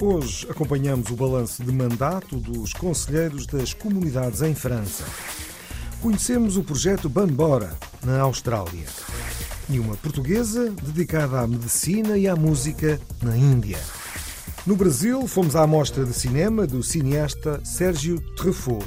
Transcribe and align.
Hoje 0.00 0.46
acompanhamos 0.50 1.08
o 1.10 1.14
balanço 1.14 1.62
de 1.62 1.70
mandato 1.70 2.36
dos 2.36 2.72
conselheiros 2.72 3.46
das 3.46 3.72
comunidades 3.72 4.42
em 4.42 4.52
França. 4.52 5.04
Conhecemos 6.02 6.56
o 6.56 6.64
projeto 6.64 7.08
Bambora, 7.08 7.78
na 8.02 8.20
Austrália. 8.20 8.86
E 9.70 9.78
uma 9.78 9.96
portuguesa 9.96 10.70
dedicada 10.82 11.40
à 11.40 11.46
medicina 11.46 12.18
e 12.18 12.26
à 12.26 12.34
música 12.34 13.00
na 13.22 13.36
Índia. 13.36 13.78
No 14.66 14.74
Brasil, 14.74 15.28
fomos 15.28 15.54
à 15.54 15.64
mostra 15.64 16.04
de 16.04 16.12
cinema 16.12 16.66
do 16.66 16.82
cineasta 16.82 17.60
Sérgio 17.64 18.20
Truffaut. 18.34 18.84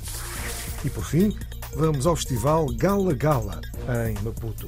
E 0.83 0.89
por 0.89 1.05
fim, 1.05 1.33
vamos 1.73 2.05
ao 2.05 2.17
festival 2.17 2.67
Gala 2.75 3.13
Gala, 3.13 3.61
em 4.09 4.23
Maputo. 4.23 4.67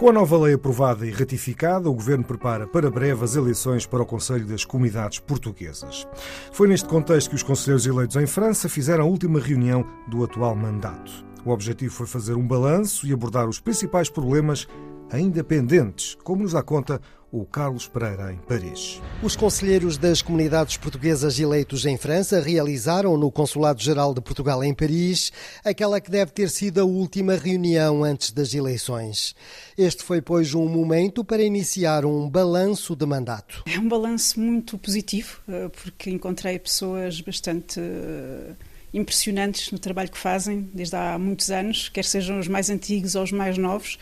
Com 0.00 0.08
a 0.08 0.12
nova 0.12 0.38
lei 0.38 0.54
aprovada 0.54 1.06
e 1.06 1.10
ratificada, 1.10 1.90
o 1.90 1.92
Governo 1.92 2.24
prepara 2.24 2.66
para 2.66 2.90
breve 2.90 3.22
as 3.22 3.36
eleições 3.36 3.84
para 3.84 4.02
o 4.02 4.06
Conselho 4.06 4.46
das 4.46 4.64
Comunidades 4.64 5.18
Portuguesas. 5.18 6.08
Foi 6.52 6.66
neste 6.66 6.88
contexto 6.88 7.28
que 7.28 7.36
os 7.36 7.42
conselheiros 7.42 7.84
eleitos 7.84 8.16
em 8.16 8.26
França 8.26 8.66
fizeram 8.66 9.04
a 9.04 9.06
última 9.06 9.38
reunião 9.38 9.84
do 10.08 10.24
atual 10.24 10.56
mandato. 10.56 11.12
O 11.44 11.50
objetivo 11.50 11.92
foi 11.92 12.06
fazer 12.06 12.32
um 12.32 12.48
balanço 12.48 13.06
e 13.06 13.12
abordar 13.12 13.46
os 13.46 13.60
principais 13.60 14.08
problemas 14.08 14.66
ainda 15.12 15.44
pendentes, 15.44 16.16
como 16.24 16.44
nos 16.44 16.52
dá 16.52 16.62
conta 16.62 16.98
o 17.32 17.44
Carlos 17.44 17.86
Pereira 17.86 18.32
em 18.32 18.36
Paris. 18.38 19.00
Os 19.22 19.36
conselheiros 19.36 19.96
das 19.96 20.20
comunidades 20.20 20.76
portuguesas 20.76 21.38
eleitos 21.38 21.86
em 21.86 21.96
França 21.96 22.40
realizaram 22.40 23.16
no 23.16 23.30
Consulado-Geral 23.30 24.12
de 24.12 24.20
Portugal 24.20 24.64
em 24.64 24.74
Paris 24.74 25.32
aquela 25.64 26.00
que 26.00 26.10
deve 26.10 26.32
ter 26.32 26.50
sido 26.50 26.80
a 26.80 26.84
última 26.84 27.36
reunião 27.36 28.02
antes 28.02 28.32
das 28.32 28.52
eleições. 28.52 29.34
Este 29.78 30.02
foi, 30.02 30.20
pois, 30.20 30.54
um 30.54 30.68
momento 30.68 31.24
para 31.24 31.42
iniciar 31.42 32.04
um 32.04 32.28
balanço 32.28 32.96
de 32.96 33.06
mandato. 33.06 33.62
É 33.66 33.78
um 33.78 33.88
balanço 33.88 34.40
muito 34.40 34.76
positivo, 34.76 35.40
eh, 35.48 35.68
porque 35.68 36.10
encontrei 36.10 36.58
pessoas 36.58 37.20
bastante 37.20 37.78
eh, 37.78 38.54
impressionantes 38.92 39.70
no 39.70 39.78
trabalho 39.78 40.10
que 40.10 40.18
fazem 40.18 40.68
desde 40.74 40.96
há 40.96 41.18
muitos 41.18 41.50
anos, 41.50 41.88
quer 41.88 42.04
sejam 42.04 42.38
os 42.38 42.48
mais 42.48 42.70
antigos 42.70 43.14
ou 43.14 43.22
os 43.22 43.32
mais 43.32 43.56
novos, 43.56 43.98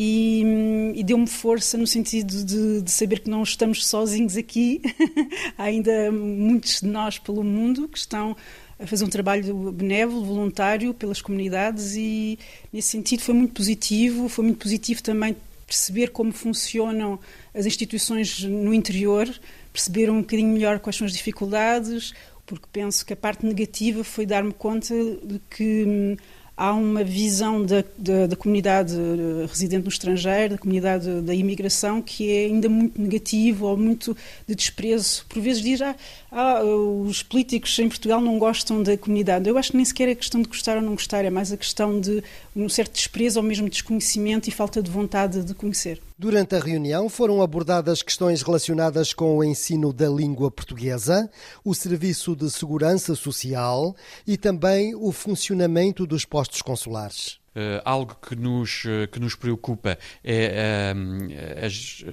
e, 0.00 0.92
e 0.94 1.02
deu-me 1.02 1.26
força 1.26 1.76
no 1.76 1.84
sentido 1.84 2.44
de, 2.44 2.82
de 2.82 2.90
saber 2.90 3.18
que 3.18 3.28
não 3.28 3.42
estamos 3.42 3.84
sozinhos 3.84 4.36
aqui. 4.36 4.80
Há 5.58 5.64
ainda 5.64 6.12
muitos 6.12 6.80
de 6.80 6.86
nós 6.86 7.18
pelo 7.18 7.42
mundo 7.42 7.88
que 7.88 7.98
estão 7.98 8.36
a 8.78 8.86
fazer 8.86 9.04
um 9.04 9.08
trabalho 9.08 9.72
benévolo, 9.72 10.24
voluntário 10.24 10.94
pelas 10.94 11.20
comunidades 11.20 11.96
e 11.96 12.38
nesse 12.72 12.90
sentido 12.90 13.22
foi 13.22 13.34
muito 13.34 13.54
positivo. 13.54 14.28
Foi 14.28 14.44
muito 14.44 14.58
positivo 14.58 15.02
também 15.02 15.34
perceber 15.66 16.10
como 16.10 16.30
funcionam 16.30 17.18
as 17.52 17.66
instituições 17.66 18.44
no 18.44 18.72
interior, 18.72 19.28
perceber 19.72 20.10
um 20.10 20.20
bocadinho 20.20 20.52
melhor 20.52 20.78
quais 20.78 20.94
são 20.94 21.08
as 21.08 21.12
dificuldades, 21.12 22.14
porque 22.46 22.66
penso 22.72 23.04
que 23.04 23.14
a 23.14 23.16
parte 23.16 23.44
negativa 23.44 24.04
foi 24.04 24.24
dar-me 24.24 24.52
conta 24.52 24.94
de 24.94 25.40
que 25.50 25.84
hum, 25.84 26.16
há 26.58 26.74
uma 26.74 27.04
visão 27.04 27.64
da, 27.64 27.84
da, 27.96 28.26
da 28.26 28.34
comunidade 28.34 28.96
eh, 28.96 29.46
residente 29.46 29.84
no 29.84 29.88
estrangeiro, 29.88 30.54
da 30.54 30.58
comunidade 30.58 31.20
da 31.20 31.32
imigração, 31.32 32.02
que 32.02 32.28
é 32.28 32.46
ainda 32.46 32.68
muito 32.68 33.00
negativo 33.00 33.66
ou 33.66 33.76
muito 33.76 34.16
de 34.44 34.56
desprezo. 34.56 35.24
Por 35.28 35.40
vezes 35.40 35.62
diz, 35.62 35.80
ah, 35.80 35.94
ah, 36.30 36.62
os 36.62 37.22
políticos 37.22 37.78
em 37.78 37.88
Portugal 37.88 38.20
não 38.20 38.38
gostam 38.38 38.82
da 38.82 38.96
comunidade. 38.96 39.48
Eu 39.48 39.56
acho 39.56 39.70
que 39.70 39.76
nem 39.76 39.84
sequer 39.84 40.08
é 40.08 40.14
questão 40.14 40.42
de 40.42 40.48
gostar 40.48 40.76
ou 40.76 40.82
não 40.82 40.92
gostar, 40.92 41.24
é 41.24 41.30
mais 41.30 41.52
a 41.52 41.56
questão 41.56 41.98
de 41.98 42.22
um 42.54 42.68
certo 42.68 42.92
desprezo 42.92 43.40
ou 43.40 43.44
mesmo 43.44 43.68
desconhecimento 43.68 44.48
e 44.48 44.52
falta 44.52 44.82
de 44.82 44.90
vontade 44.90 45.42
de 45.42 45.54
conhecer. 45.54 46.00
Durante 46.18 46.54
a 46.54 46.60
reunião 46.60 47.08
foram 47.08 47.40
abordadas 47.40 48.02
questões 48.02 48.42
relacionadas 48.42 49.12
com 49.12 49.38
o 49.38 49.44
ensino 49.44 49.92
da 49.92 50.08
língua 50.08 50.50
portuguesa, 50.50 51.30
o 51.64 51.74
serviço 51.74 52.36
de 52.36 52.50
segurança 52.50 53.14
social 53.14 53.96
e 54.26 54.36
também 54.36 54.94
o 54.94 55.12
funcionamento 55.12 56.06
dos 56.06 56.24
postos 56.24 56.60
consulares. 56.60 57.38
Uh, 57.56 57.80
algo 57.84 58.14
que 58.14 58.36
nos, 58.36 58.84
uh, 58.84 59.08
que 59.10 59.18
nos 59.18 59.34
preocupa 59.34 59.98
é 60.22 60.92
uh, 60.94 61.64
as, 61.66 62.04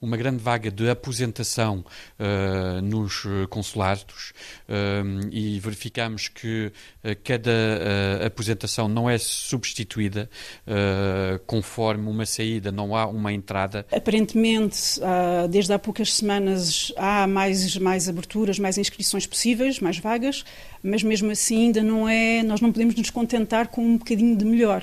uma 0.00 0.16
grande 0.16 0.42
vaga 0.42 0.70
de 0.70 0.88
aposentação 0.90 1.84
nos 2.82 3.24
consulados 3.50 4.32
e 5.30 5.58
verificamos 5.60 6.28
que 6.28 6.72
cada 7.24 7.50
aposentação 8.24 8.88
não 8.88 9.08
é 9.08 9.18
substituída 9.18 10.28
conforme 11.46 12.08
uma 12.08 12.24
saída, 12.26 12.70
não 12.70 12.94
há 12.94 13.06
uma 13.06 13.32
entrada. 13.32 13.86
Aparentemente, 13.92 15.00
desde 15.50 15.72
há 15.72 15.78
poucas 15.78 16.14
semanas 16.14 16.92
há 16.96 17.26
mais, 17.26 17.76
mais 17.76 18.08
aberturas, 18.08 18.58
mais 18.58 18.78
inscrições 18.78 19.26
possíveis, 19.26 19.80
mais 19.80 19.98
vagas, 19.98 20.44
mas 20.82 21.02
mesmo 21.02 21.30
assim 21.30 21.66
ainda 21.66 21.82
não 21.82 22.08
é, 22.08 22.42
nós 22.42 22.60
não 22.60 22.72
podemos 22.72 22.94
nos 22.94 23.10
contentar 23.10 23.68
com 23.68 23.84
um 23.84 23.98
bocadinho 23.98 24.36
de 24.36 24.44
melhor. 24.44 24.77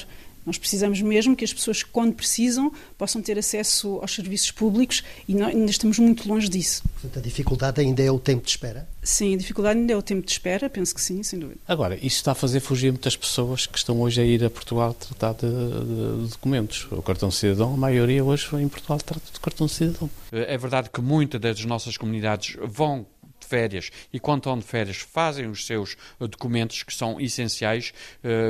Nós 0.46 0.60
precisamos 0.60 1.02
mesmo 1.02 1.36
que 1.36 1.44
as 1.44 1.52
pessoas, 1.52 1.82
quando 1.82 2.14
precisam, 2.14 2.72
possam 2.98 3.22
ter 3.22 3.38
acesso 3.38 3.98
aos 4.00 4.14
serviços 4.14 4.52
públicos 4.52 5.04
e 5.28 5.34
nós 5.34 5.50
ainda 5.50 5.72
estamos 5.72 5.98
muito 5.98 6.30
longe 6.30 6.48
disso. 6.48 6.84
Portanto, 6.94 7.18
a 7.18 7.22
dificuldade 7.22 7.82
ainda 7.82 8.04
é 8.04 8.12
o 8.12 8.20
tempo 8.20 8.44
de 8.44 8.52
espera? 8.52 8.88
Sim, 9.02 9.34
a 9.34 9.38
dificuldade 9.38 9.80
ainda 9.80 9.94
é 9.94 9.98
o 9.98 10.02
tempo 10.02 10.24
de 10.26 10.32
espera, 10.32 10.70
penso 10.70 10.94
que 10.94 11.02
sim, 11.02 11.24
sem 11.24 11.40
dúvida. 11.40 11.60
Agora, 11.68 11.96
isto 11.96 12.18
está 12.18 12.34
a 12.34 12.36
fazer 12.36 12.60
fugir 12.60 12.92
muitas 12.92 13.16
pessoas 13.16 13.66
que 13.66 13.78
estão 13.78 14.00
hoje 14.02 14.22
a 14.22 14.24
ir 14.24 14.44
a 14.44 14.50
Portugal 14.50 14.94
tratar 14.94 15.34
de, 15.34 15.50
de, 15.50 16.24
de 16.26 16.30
documentos. 16.30 16.88
O 16.92 17.02
cartão 17.02 17.30
de 17.30 17.36
cidadão, 17.36 17.74
a 17.74 17.78
maioria 17.78 18.24
hoje 18.24 18.48
em 18.56 18.68
Portugal 18.68 19.00
trata 19.00 19.32
de 19.34 19.40
cartão 19.40 19.68
cidadão. 19.68 20.10
É 20.32 20.58
verdade 20.58 20.90
que 20.92 21.02
muitas 21.02 21.42
das 21.42 21.66
nossas 21.66 21.98
comunidades 21.98 22.56
vão 22.68 23.06
de 23.46 23.50
férias. 23.50 23.92
E 24.12 24.20
quando 24.20 24.40
estão 24.40 24.58
de 24.58 24.66
férias 24.66 24.98
fazem 24.98 25.48
os 25.48 25.66
seus 25.66 25.96
documentos 26.20 26.84
que 26.84 26.94
são 26.94 27.20
essenciais, 27.22 27.94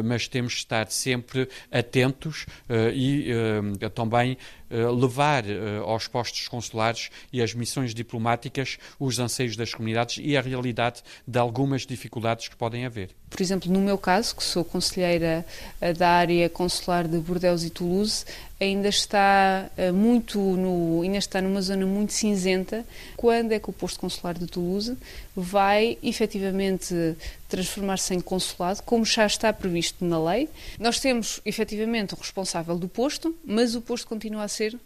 mas 0.04 0.28
temos 0.28 0.54
de 0.54 0.60
estar 0.60 0.90
sempre 0.90 1.50
atentos 1.72 2.46
e 2.94 3.30
também 3.94 4.38
levar 4.98 5.44
aos 5.86 6.08
postos 6.08 6.48
consulares 6.48 7.10
e 7.32 7.42
às 7.42 7.54
missões 7.54 7.94
diplomáticas 7.94 8.78
os 9.00 9.20
anseios 9.20 9.56
das 9.56 9.74
comunidades 9.74 10.18
e 10.22 10.36
a 10.36 10.42
realidade 10.42 11.02
de 11.28 11.40
algumas 11.40 11.86
dificuldades 11.86 12.48
que 12.48 12.56
podem 12.56 12.86
haver. 12.86 13.10
Por 13.30 13.42
exemplo, 13.42 13.72
no 13.72 13.80
meu 13.80 13.98
caso, 13.98 14.36
que 14.36 14.44
sou 14.44 14.64
conselheira 14.64 15.46
da 15.98 16.10
área 16.10 16.50
consular 16.50 17.08
de 17.08 17.18
Bordeaux 17.18 17.64
e 17.64 17.70
Toulouse, 17.70 18.24
ainda 18.60 18.88
está 18.88 19.70
muito 19.94 20.40
no, 20.40 21.02
ainda 21.02 21.18
está 21.18 21.42
numa 21.42 21.62
zona 21.62 21.86
muito 21.86 22.14
cinzenta. 22.14 22.86
Quando 23.18 23.52
é 23.52 23.60
que 23.60 23.70
o 23.70 23.74
posto 23.74 24.00
consular 24.00 24.36
de 24.36 24.48
Toulouse 24.48 24.96
vai 25.36 25.98
efetivamente 26.02 27.16
transformar-se 27.50 28.14
em 28.14 28.22
consulado, 28.22 28.82
como 28.84 29.06
já 29.06 29.26
está 29.26 29.52
previsto 29.52 30.06
na 30.06 30.24
lei? 30.24 30.50
Nós 30.80 31.00
temos 31.00 31.42
efetivamente 31.46 32.14
o 32.14 32.18
responsável 32.18 32.78
do 32.78 32.88
posto, 32.88 33.36
mas 33.44 33.76
o 33.76 33.82
posto 33.82 34.08
continua 34.08 34.44
a 34.44 34.48
ser 34.48 34.78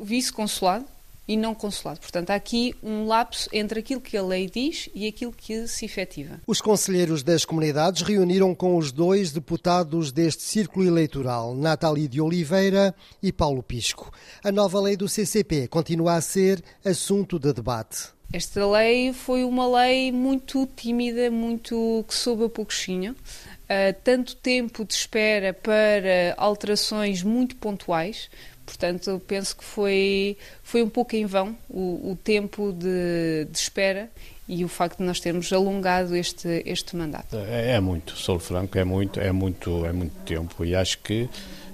vice-consulado 0.00 0.84
e 1.26 1.36
não 1.36 1.54
consulado. 1.54 2.00
Portanto, 2.00 2.30
há 2.30 2.34
aqui 2.34 2.74
um 2.82 3.06
lapso 3.06 3.48
entre 3.52 3.80
aquilo 3.80 4.00
que 4.00 4.16
a 4.16 4.22
lei 4.22 4.50
diz 4.50 4.88
e 4.94 5.06
aquilo 5.06 5.32
que 5.32 5.66
se 5.68 5.84
efetiva. 5.84 6.40
Os 6.46 6.60
conselheiros 6.60 7.22
das 7.22 7.44
comunidades 7.44 8.02
reuniram 8.02 8.54
com 8.54 8.76
os 8.76 8.90
dois 8.90 9.30
deputados 9.30 10.10
deste 10.10 10.42
círculo 10.42 10.84
eleitoral, 10.84 11.54
Nathalie 11.54 12.08
de 12.08 12.20
Oliveira 12.20 12.94
e 13.22 13.32
Paulo 13.32 13.62
Pisco. 13.62 14.12
A 14.42 14.50
nova 14.50 14.80
lei 14.80 14.96
do 14.96 15.08
CCP 15.08 15.68
continua 15.68 16.14
a 16.14 16.20
ser 16.20 16.62
assunto 16.84 17.38
de 17.38 17.52
debate. 17.52 18.08
Esta 18.32 18.66
lei 18.66 19.12
foi 19.12 19.44
uma 19.44 19.68
lei 19.80 20.10
muito 20.10 20.66
tímida, 20.74 21.30
muito 21.30 22.02
que 22.08 22.14
soube 22.14 22.44
a 22.44 22.48
pouquinho. 22.48 23.12
Uh, 23.12 23.94
tanto 24.02 24.34
tempo 24.36 24.84
de 24.84 24.94
espera 24.94 25.52
para 25.52 26.34
alterações 26.38 27.22
muito 27.22 27.56
pontuais, 27.56 28.30
portanto, 28.64 29.20
penso 29.26 29.56
que 29.56 29.64
foi, 29.64 30.36
foi 30.62 30.82
um 30.82 30.88
pouco 30.88 31.14
em 31.14 31.26
vão 31.26 31.56
o, 31.68 32.12
o 32.12 32.18
tempo 32.22 32.72
de, 32.72 33.46
de, 33.50 33.58
espera 33.58 34.10
e 34.48 34.64
o 34.64 34.68
facto 34.68 34.98
de 34.98 35.04
nós 35.04 35.20
termos 35.20 35.52
alongado 35.52 36.16
este, 36.16 36.62
este 36.64 36.96
mandato. 36.96 37.36
É, 37.36 37.72
é 37.72 37.80
muito, 37.80 38.16
sou 38.16 38.38
franco, 38.38 38.78
é 38.78 38.84
muito, 38.84 39.20
é 39.20 39.30
muito, 39.30 39.84
é 39.84 39.92
muito 39.92 40.14
tempo 40.24 40.64
e 40.64 40.74
acho 40.74 40.98
que 40.98 41.28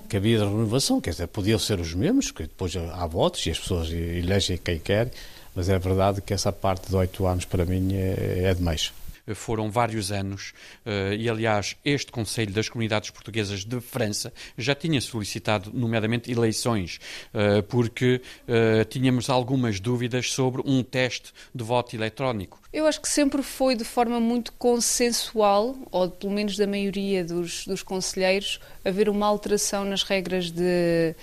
que 0.08 0.16
havia 0.16 0.38
renovação, 0.38 1.02
quer 1.02 1.11
dizer, 1.11 1.26
podiam 1.26 1.58
ser 1.58 1.78
os 1.78 1.93
mesmos, 1.93 2.31
que 2.31 2.44
depois 2.44 2.75
há 2.75 3.06
votos 3.06 3.44
e 3.44 3.50
as 3.50 3.58
pessoas 3.58 3.90
elegem 3.90 4.56
quem 4.56 4.78
quer, 4.78 5.11
mas 5.58 5.69
é 5.69 5.76
verdade 5.76 6.22
que 6.22 6.32
essa 6.32 6.52
parte 6.52 6.88
de 6.88 6.94
oito 6.94 7.26
anos 7.26 7.44
para 7.44 7.64
mim 7.64 7.93
é, 7.93 8.44
é 8.44 8.55
demais 8.55 8.93
foram 9.34 9.70
vários 9.70 10.10
anos 10.10 10.55
eh, 10.87 11.16
e, 11.19 11.28
aliás, 11.28 11.76
este 11.84 12.10
Conselho 12.10 12.50
das 12.50 12.66
Comunidades 12.66 13.10
Portuguesas 13.10 13.62
de 13.62 13.78
França 13.78 14.32
já 14.56 14.75
tinha 14.75 14.99
solicitado, 15.02 15.70
nomeadamente, 15.75 16.32
eleições, 16.32 16.99
eh, 17.34 17.60
porque 17.60 18.22
eh, 18.46 18.84
tínhamos 18.84 19.28
algumas 19.28 19.81
dúvidas 19.81 20.32
sobre 20.32 20.62
um 20.64 20.82
teste 20.82 21.31
de 21.55 21.62
voto 21.62 21.94
eletrónico. 21.94 22.58
Eu 22.72 22.87
acho 22.87 23.02
que 23.02 23.08
sempre 23.08 23.43
foi 23.43 23.75
de 23.75 23.84
forma 23.84 24.19
muito 24.19 24.50
consensual, 24.54 25.76
ou 25.90 26.08
pelo 26.08 26.32
menos 26.32 26.56
da 26.56 26.66
maioria 26.66 27.22
dos, 27.22 27.66
dos 27.66 27.82
conselheiros, 27.82 28.58
haver 28.82 29.11
uma 29.11 29.26
alteração 29.26 29.84
nas 29.84 30.04
regras 30.04 30.50
de, 30.50 31.14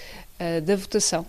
da 0.64 0.76
votação. 0.76 1.26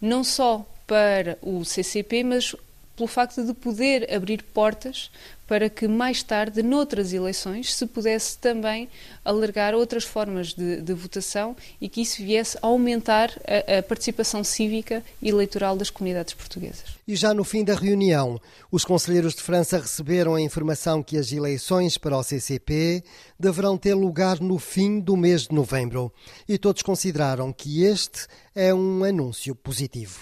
Não 0.00 0.22
só 0.22 0.64
para 0.90 1.38
o 1.40 1.64
CCP, 1.64 2.24
mas 2.24 2.52
pelo 2.96 3.06
facto 3.06 3.46
de 3.46 3.54
poder 3.54 4.12
abrir 4.12 4.42
portas 4.42 5.08
para 5.46 5.70
que 5.70 5.88
mais 5.88 6.22
tarde, 6.22 6.62
noutras 6.62 7.12
eleições, 7.12 7.74
se 7.74 7.86
pudesse 7.86 8.38
também 8.38 8.88
alargar 9.24 9.74
outras 9.74 10.04
formas 10.04 10.52
de, 10.52 10.80
de 10.80 10.92
votação 10.92 11.56
e 11.80 11.88
que 11.88 12.02
isso 12.02 12.22
viesse 12.22 12.58
a 12.58 12.66
aumentar 12.66 13.30
a, 13.44 13.78
a, 13.78 13.82
participação 13.82 14.44
cívica 14.44 15.02
e 15.20 15.28
eleitoral 15.28 15.76
das 15.76 15.90
comunidades 15.90 16.34
portuguesas. 16.34 16.84
E 17.06 17.16
já 17.16 17.32
no 17.32 17.42
fim 17.42 17.64
da 17.64 17.74
reunião, 17.74 18.40
os 18.70 18.84
conselheiros 18.84 19.34
de 19.34 19.42
França 19.42 19.78
receberam 19.78 20.34
a 20.34 20.40
informação 20.40 21.02
que 21.02 21.16
as 21.16 21.32
eleições 21.32 21.98
para 21.98 22.16
o 22.16 22.22
CCP 22.22 23.02
deverão 23.38 23.78
ter 23.78 23.94
lugar 23.94 24.40
no 24.40 24.58
fim 24.58 25.00
do 25.00 25.16
mês 25.16 25.48
de 25.48 25.54
novembro. 25.54 26.12
E 26.48 26.58
todos 26.58 26.82
consideraram 26.82 27.52
que 27.52 27.82
este 27.82 28.26
é 28.54 28.72
um 28.74 29.02
anúncio 29.02 29.54
positivo. 29.54 30.20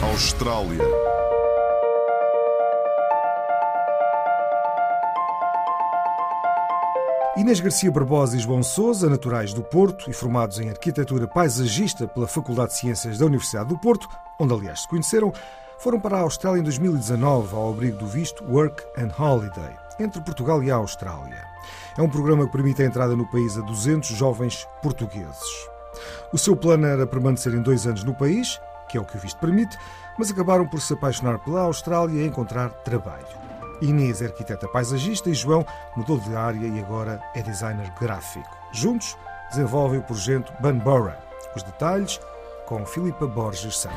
Austrália. 0.00 0.78
Inês 7.36 7.58
Garcia 7.58 7.90
Barbosa 7.90 8.36
e 8.36 8.38
João 8.38 8.62
Souza, 8.62 9.10
naturais 9.10 9.52
do 9.52 9.60
Porto 9.60 10.08
e 10.08 10.12
formados 10.12 10.60
em 10.60 10.70
arquitetura 10.70 11.26
paisagista 11.26 12.06
pela 12.06 12.28
Faculdade 12.28 12.70
de 12.70 12.78
Ciências 12.78 13.18
da 13.18 13.26
Universidade 13.26 13.70
do 13.70 13.78
Porto, 13.78 14.08
onde 14.38 14.54
aliás 14.54 14.82
se 14.82 14.88
conheceram, 14.88 15.32
foram 15.78 15.98
para 15.98 16.18
a 16.18 16.20
Austrália 16.20 16.60
em 16.60 16.64
2019 16.64 17.56
ao 17.56 17.70
abrigo 17.70 17.98
do 17.98 18.06
visto 18.06 18.44
Work 18.44 18.84
and 18.96 19.10
Holiday, 19.20 19.76
entre 19.98 20.20
Portugal 20.20 20.62
e 20.62 20.70
a 20.70 20.76
Austrália. 20.76 21.44
É 21.96 22.02
um 22.02 22.08
programa 22.08 22.46
que 22.46 22.52
permite 22.52 22.82
a 22.82 22.86
entrada 22.86 23.16
no 23.16 23.28
país 23.28 23.58
a 23.58 23.62
200 23.62 24.10
jovens 24.10 24.64
portugueses. 24.80 25.68
O 26.32 26.38
seu 26.38 26.54
plano 26.54 26.86
era 26.86 27.06
permanecer 27.06 27.52
em 27.54 27.62
dois 27.62 27.84
anos 27.84 28.04
no 28.04 28.14
país, 28.14 28.60
que 28.88 28.96
é 28.96 29.00
o 29.00 29.04
que 29.04 29.16
o 29.16 29.20
visto 29.20 29.38
permite, 29.38 29.78
mas 30.18 30.30
acabaram 30.30 30.66
por 30.66 30.80
se 30.80 30.92
apaixonar 30.92 31.38
pela 31.38 31.60
Austrália 31.60 32.22
e 32.22 32.26
encontrar 32.26 32.70
trabalho. 32.82 33.26
Inês 33.80 34.20
é 34.20 34.26
arquiteta 34.26 34.66
paisagista 34.66 35.30
e 35.30 35.34
João 35.34 35.64
mudou 35.96 36.18
de 36.18 36.34
área 36.34 36.66
e 36.66 36.80
agora 36.80 37.22
é 37.34 37.42
designer 37.42 37.92
gráfico. 38.00 38.48
Juntos 38.72 39.16
desenvolvem 39.50 40.00
o 40.00 40.02
projeto 40.02 40.52
Banbora. 40.60 41.18
Os 41.54 41.62
detalhes 41.62 42.20
com 42.66 42.84
Filipa 42.84 43.26
Borges 43.26 43.78
Santos. 43.78 43.96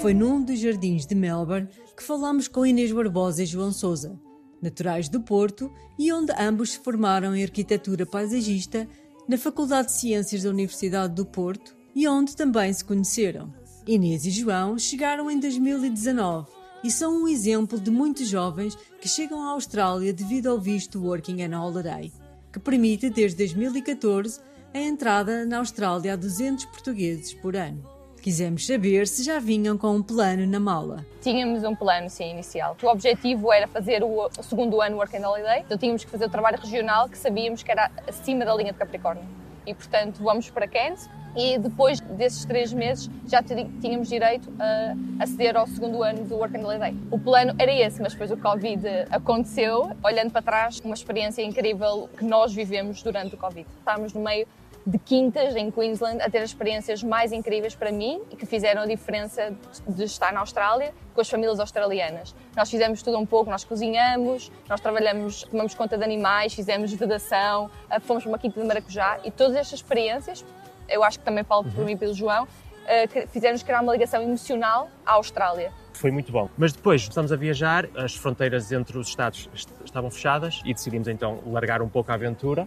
Foi 0.00 0.14
num 0.14 0.42
dos 0.42 0.58
jardins 0.58 1.04
de 1.04 1.14
Melbourne 1.14 1.68
que 1.96 2.02
falámos 2.02 2.48
com 2.48 2.64
Inês 2.64 2.90
Barbosa 2.92 3.42
e 3.42 3.46
João 3.46 3.72
Souza, 3.72 4.18
naturais 4.60 5.08
do 5.08 5.20
Porto 5.20 5.70
e 5.98 6.12
onde 6.12 6.32
ambos 6.38 6.72
se 6.72 6.78
formaram 6.78 7.36
em 7.36 7.42
arquitetura 7.42 8.06
paisagista 8.06 8.88
na 9.28 9.36
Faculdade 9.36 9.88
de 9.88 9.94
Ciências 9.94 10.42
da 10.42 10.50
Universidade 10.50 11.14
do 11.14 11.26
Porto 11.26 11.76
e 11.94 12.08
onde 12.08 12.36
também 12.36 12.72
se 12.72 12.84
conheceram. 12.84 13.52
Inês 13.86 14.24
e 14.24 14.30
João 14.30 14.78
chegaram 14.78 15.30
em 15.30 15.38
2019 15.38 16.46
e 16.84 16.90
são 16.90 17.22
um 17.22 17.28
exemplo 17.28 17.78
de 17.78 17.90
muitos 17.90 18.28
jovens 18.28 18.76
que 19.00 19.08
chegam 19.08 19.42
à 19.42 19.52
Austrália 19.52 20.12
devido 20.12 20.48
ao 20.48 20.58
visto 20.58 21.02
Working 21.04 21.42
and 21.42 21.60
Holiday, 21.60 22.12
que 22.52 22.58
permite 22.58 23.10
desde 23.10 23.38
2014 23.38 24.40
a 24.74 24.78
entrada 24.78 25.44
na 25.44 25.58
Austrália 25.58 26.14
a 26.14 26.16
200 26.16 26.64
portugueses 26.66 27.34
por 27.34 27.56
ano. 27.56 27.82
Quisemos 28.20 28.64
saber 28.64 29.08
se 29.08 29.24
já 29.24 29.40
vinham 29.40 29.76
com 29.76 29.96
um 29.96 30.02
plano 30.02 30.46
na 30.46 30.60
mala. 30.60 31.04
Tínhamos 31.20 31.64
um 31.64 31.74
plano, 31.74 32.08
sim, 32.08 32.30
inicial. 32.30 32.76
O 32.80 32.86
objetivo 32.86 33.52
era 33.52 33.66
fazer 33.66 34.04
o, 34.04 34.30
segundo 34.40 34.80
ano 34.80 34.96
Work 34.96 35.16
and 35.16 35.28
Holiday, 35.28 35.62
então 35.66 35.76
tínhamos 35.76 36.04
que 36.04 36.10
fazer 36.10 36.26
o 36.26 36.30
trabalho 36.30 36.56
regional 36.56 37.08
que 37.08 37.18
sabíamos 37.18 37.64
que 37.64 37.70
era 37.72 37.90
acima 38.06 38.44
da 38.44 38.54
linha 38.54 38.72
de 38.72 38.78
Capricórnio. 38.78 39.41
E, 39.66 39.74
portanto, 39.74 40.22
vamos 40.22 40.50
para 40.50 40.66
Cairns, 40.66 41.08
e 41.34 41.58
depois 41.58 41.98
desses 42.00 42.44
três 42.44 42.72
meses 42.72 43.08
já 43.26 43.42
tínhamos 43.42 44.08
direito 44.08 44.52
a 44.58 45.22
aceder 45.22 45.56
ao 45.56 45.66
segundo 45.66 46.02
ano 46.02 46.24
do 46.24 46.36
Work 46.36 46.56
and 46.56 46.66
Holiday. 46.66 46.96
O 47.10 47.18
plano 47.18 47.54
era 47.58 47.72
esse, 47.72 48.02
mas 48.02 48.12
depois 48.12 48.30
o 48.30 48.36
Covid 48.36 48.86
aconteceu. 49.10 49.96
Olhando 50.04 50.30
para 50.30 50.42
trás, 50.42 50.80
uma 50.80 50.94
experiência 50.94 51.42
incrível 51.42 52.08
que 52.18 52.24
nós 52.24 52.52
vivemos 52.52 53.02
durante 53.02 53.34
o 53.34 53.38
Covid. 53.38 53.66
Estávamos 53.78 54.12
no 54.12 54.20
meio 54.20 54.46
de 54.86 54.98
quintas 54.98 55.54
em 55.54 55.70
Queensland 55.70 56.20
a 56.20 56.28
ter 56.28 56.38
as 56.38 56.50
experiências 56.50 57.02
mais 57.02 57.32
incríveis 57.32 57.74
para 57.74 57.92
mim 57.92 58.20
e 58.30 58.36
que 58.36 58.44
fizeram 58.44 58.82
a 58.82 58.86
diferença 58.86 59.54
de 59.86 60.04
estar 60.04 60.32
na 60.32 60.40
Austrália 60.40 60.92
com 61.14 61.20
as 61.20 61.28
famílias 61.28 61.60
australianas. 61.60 62.34
Nós 62.56 62.68
fizemos 62.70 63.02
tudo 63.02 63.18
um 63.18 63.26
pouco, 63.26 63.50
nós 63.50 63.64
cozinhamos, 63.64 64.50
nós 64.68 64.80
trabalhamos, 64.80 65.44
tomamos 65.44 65.74
conta 65.74 65.96
de 65.96 66.04
animais, 66.04 66.52
fizemos 66.54 66.92
vedação, 66.92 67.70
fomos 68.00 68.24
para 68.24 68.32
uma 68.32 68.38
quinta 68.38 68.60
de 68.60 68.66
maracujá 68.66 69.18
e 69.24 69.30
todas 69.30 69.56
estas 69.56 69.80
experiências 69.80 70.44
eu 70.92 71.02
acho 71.02 71.18
que 71.18 71.24
também 71.24 71.42
falo 71.42 71.64
por 71.64 71.80
uhum. 71.80 71.86
mim 71.86 71.92
e 71.92 71.96
pelo 71.96 72.14
João, 72.14 72.44
uh, 72.44 73.28
fizeram-nos 73.28 73.62
criar 73.62 73.80
uma 73.80 73.92
ligação 73.92 74.22
emocional 74.22 74.90
à 75.04 75.12
Austrália. 75.12 75.72
Foi 75.94 76.10
muito 76.10 76.32
bom. 76.32 76.48
Mas 76.56 76.72
depois 76.72 77.02
estamos 77.02 77.32
a 77.32 77.36
viajar, 77.36 77.88
as 77.96 78.14
fronteiras 78.14 78.72
entre 78.72 78.98
os 78.98 79.08
Estados 79.08 79.48
estavam 79.84 80.10
fechadas 80.10 80.60
e 80.64 80.72
decidimos 80.72 81.08
então 81.08 81.40
largar 81.46 81.82
um 81.82 81.88
pouco 81.88 82.10
a 82.10 82.14
aventura, 82.14 82.66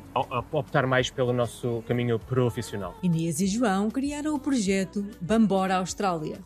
optar 0.51 0.86
mais 0.88 1.10
pelo 1.10 1.34
nosso 1.34 1.84
caminho 1.88 2.20
profissional. 2.20 2.96
Inês 3.03 3.39
e 3.41 3.48
João 3.48 3.89
criaram 3.89 4.36
o 4.36 4.39
projeto 4.39 5.05
Bambora 5.20 5.77
Austrália. 5.77 6.39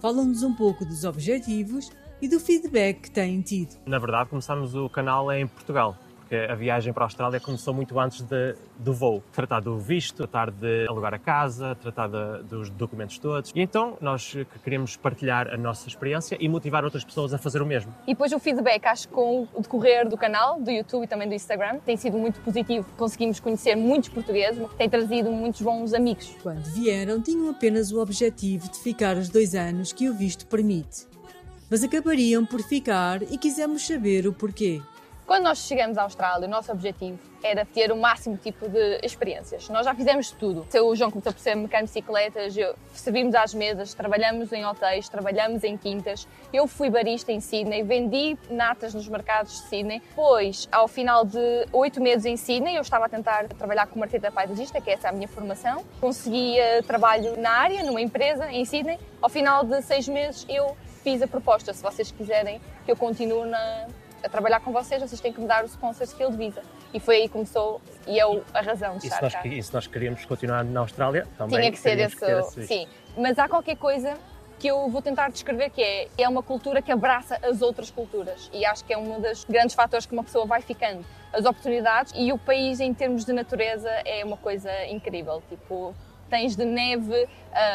Falam-nos 0.00 0.42
um 0.42 0.54
pouco 0.54 0.84
dos 0.84 1.04
objetivos 1.04 1.90
e 2.20 2.28
do 2.28 2.38
feedback 2.38 3.02
que 3.02 3.10
têm 3.10 3.40
tido. 3.40 3.76
Na 3.86 3.98
verdade, 3.98 4.30
começámos 4.30 4.74
o 4.74 4.88
canal 4.88 5.32
em 5.32 5.46
Portugal 5.46 5.96
porque 6.26 6.34
a 6.34 6.54
viagem 6.56 6.92
para 6.92 7.04
a 7.04 7.06
Austrália 7.06 7.38
começou 7.38 7.72
muito 7.72 7.98
antes 8.00 8.20
de, 8.22 8.56
do 8.78 8.92
voo. 8.92 9.22
Tratar 9.32 9.60
do 9.60 9.78
visto, 9.78 10.16
tratar 10.16 10.50
de 10.50 10.86
alugar 10.88 11.14
a 11.14 11.18
casa, 11.18 11.76
tratar 11.76 12.08
de, 12.08 12.42
dos 12.42 12.68
documentos 12.68 13.16
todos. 13.18 13.52
E 13.54 13.60
então 13.60 13.96
nós 14.00 14.36
queremos 14.64 14.96
partilhar 14.96 15.48
a 15.48 15.56
nossa 15.56 15.88
experiência 15.88 16.36
e 16.40 16.48
motivar 16.48 16.84
outras 16.84 17.04
pessoas 17.04 17.32
a 17.32 17.38
fazer 17.38 17.62
o 17.62 17.66
mesmo. 17.66 17.94
E 18.06 18.12
depois 18.12 18.32
o 18.32 18.40
feedback, 18.40 18.84
acho 18.86 19.06
que 19.06 19.14
com 19.14 19.46
o 19.54 19.62
decorrer 19.62 20.08
do 20.08 20.16
canal, 20.16 20.60
do 20.60 20.70
YouTube 20.70 21.04
e 21.04 21.06
também 21.06 21.28
do 21.28 21.34
Instagram, 21.34 21.78
tem 21.86 21.96
sido 21.96 22.18
muito 22.18 22.40
positivo. 22.40 22.84
Conseguimos 22.96 23.38
conhecer 23.38 23.76
muitos 23.76 24.08
portugueses, 24.08 24.66
tem 24.76 24.90
trazido 24.90 25.30
muitos 25.30 25.62
bons 25.62 25.94
amigos. 25.94 26.34
Quando 26.42 26.64
vieram, 26.72 27.22
tinham 27.22 27.48
apenas 27.50 27.92
o 27.92 28.00
objetivo 28.00 28.68
de 28.68 28.78
ficar 28.80 29.16
os 29.16 29.28
dois 29.28 29.54
anos 29.54 29.92
que 29.92 30.08
o 30.08 30.14
visto 30.14 30.44
permite. 30.46 31.06
Mas 31.70 31.84
acabariam 31.84 32.44
por 32.44 32.62
ficar 32.62 33.22
e 33.22 33.38
quisemos 33.38 33.86
saber 33.86 34.26
o 34.26 34.32
porquê. 34.32 34.80
Quando 35.26 35.42
nós 35.42 35.58
chegamos 35.58 35.98
à 35.98 36.02
Austrália, 36.02 36.46
o 36.46 36.50
nosso 36.50 36.70
objetivo 36.70 37.18
era 37.42 37.64
ter 37.64 37.90
o 37.90 37.96
máximo 37.96 38.36
tipo 38.36 38.68
de 38.68 39.00
experiências. 39.02 39.68
Nós 39.68 39.84
já 39.84 39.92
fizemos 39.92 40.30
tudo. 40.30 40.64
O 40.84 40.94
João 40.94 41.10
começou 41.10 41.32
por 41.32 41.40
ser 41.40 41.56
mecânico 41.56 41.92
de 41.92 42.00
bicicletas, 42.00 42.54
servimos 42.94 43.34
às 43.34 43.52
mesas, 43.52 43.92
trabalhamos 43.92 44.52
em 44.52 44.64
hotéis, 44.64 45.08
trabalhamos 45.08 45.64
em 45.64 45.76
quintas. 45.76 46.28
Eu 46.52 46.68
fui 46.68 46.90
barista 46.90 47.32
em 47.32 47.40
Sydney, 47.40 47.82
vendi 47.82 48.38
natas 48.48 48.94
nos 48.94 49.08
mercados 49.08 49.62
de 49.62 49.68
Sydney. 49.68 50.00
Depois, 50.08 50.68
ao 50.70 50.86
final 50.86 51.24
de 51.24 51.66
oito 51.72 52.00
meses 52.00 52.24
em 52.24 52.36
Sydney, 52.36 52.76
eu 52.76 52.82
estava 52.82 53.06
a 53.06 53.08
tentar 53.08 53.48
trabalhar 53.48 53.88
como 53.88 54.04
arquiteta 54.04 54.30
paisagista, 54.30 54.80
que 54.80 54.90
essa 54.90 55.08
é 55.08 55.10
a 55.10 55.12
minha 55.12 55.28
formação. 55.28 55.84
Consegui 56.00 56.54
trabalho 56.86 57.36
na 57.36 57.50
área, 57.50 57.82
numa 57.82 58.00
empresa 58.00 58.48
em 58.52 58.64
Sydney. 58.64 58.96
Ao 59.20 59.28
final 59.28 59.64
de 59.64 59.82
seis 59.82 60.06
meses, 60.06 60.46
eu 60.48 60.76
fiz 61.02 61.20
a 61.20 61.26
proposta, 61.26 61.72
se 61.72 61.82
vocês 61.82 62.12
quiserem 62.12 62.60
que 62.84 62.92
eu 62.92 62.96
continue 62.96 63.48
na, 63.48 63.86
a 64.26 64.28
trabalhar 64.28 64.60
com 64.60 64.72
vocês, 64.72 65.00
vocês 65.00 65.20
têm 65.20 65.32
que 65.32 65.40
me 65.40 65.46
dar 65.46 65.62
o 65.62 65.66
sponsor 65.66 66.04
skill 66.04 66.30
de 66.30 66.36
Visa. 66.36 66.62
E 66.92 67.00
foi 67.00 67.16
aí 67.16 67.22
que 67.22 67.30
começou, 67.30 67.80
e 68.06 68.18
é 68.18 68.24
a 68.52 68.60
razão 68.60 68.98
de 68.98 69.06
e 69.06 69.08
estar 69.08 69.22
nós, 69.22 69.34
cá. 69.34 69.46
E 69.46 69.62
se 69.62 69.72
nós 69.72 69.86
queríamos 69.86 70.24
continuar 70.24 70.64
na 70.64 70.80
Austrália, 70.80 71.26
também 71.38 71.60
Tinha 71.60 71.72
que 71.72 71.78
ser 71.78 71.98
esse, 71.98 72.66
sim. 72.66 72.86
Mas 73.16 73.38
há 73.38 73.48
qualquer 73.48 73.76
coisa 73.76 74.14
que 74.58 74.66
eu 74.66 74.88
vou 74.88 75.00
tentar 75.02 75.30
descrever 75.30 75.70
que 75.70 75.82
é, 75.82 76.08
é 76.18 76.28
uma 76.28 76.42
cultura 76.42 76.82
que 76.82 76.90
abraça 76.90 77.38
as 77.42 77.60
outras 77.60 77.90
culturas 77.90 78.50
e 78.54 78.64
acho 78.64 78.84
que 78.84 78.92
é 78.92 78.96
um 78.96 79.20
dos 79.20 79.44
grandes 79.44 79.74
fatores 79.74 80.06
que 80.06 80.12
uma 80.12 80.24
pessoa 80.24 80.46
vai 80.46 80.62
ficando. 80.62 81.04
As 81.32 81.44
oportunidades 81.44 82.12
e 82.16 82.32
o 82.32 82.38
país 82.38 82.80
em 82.80 82.94
termos 82.94 83.24
de 83.24 83.32
natureza 83.32 83.90
é 84.04 84.24
uma 84.24 84.36
coisa 84.36 84.70
incrível, 84.86 85.42
tipo 85.48 85.94
tens 86.30 86.56
de 86.56 86.64
neve, 86.64 87.28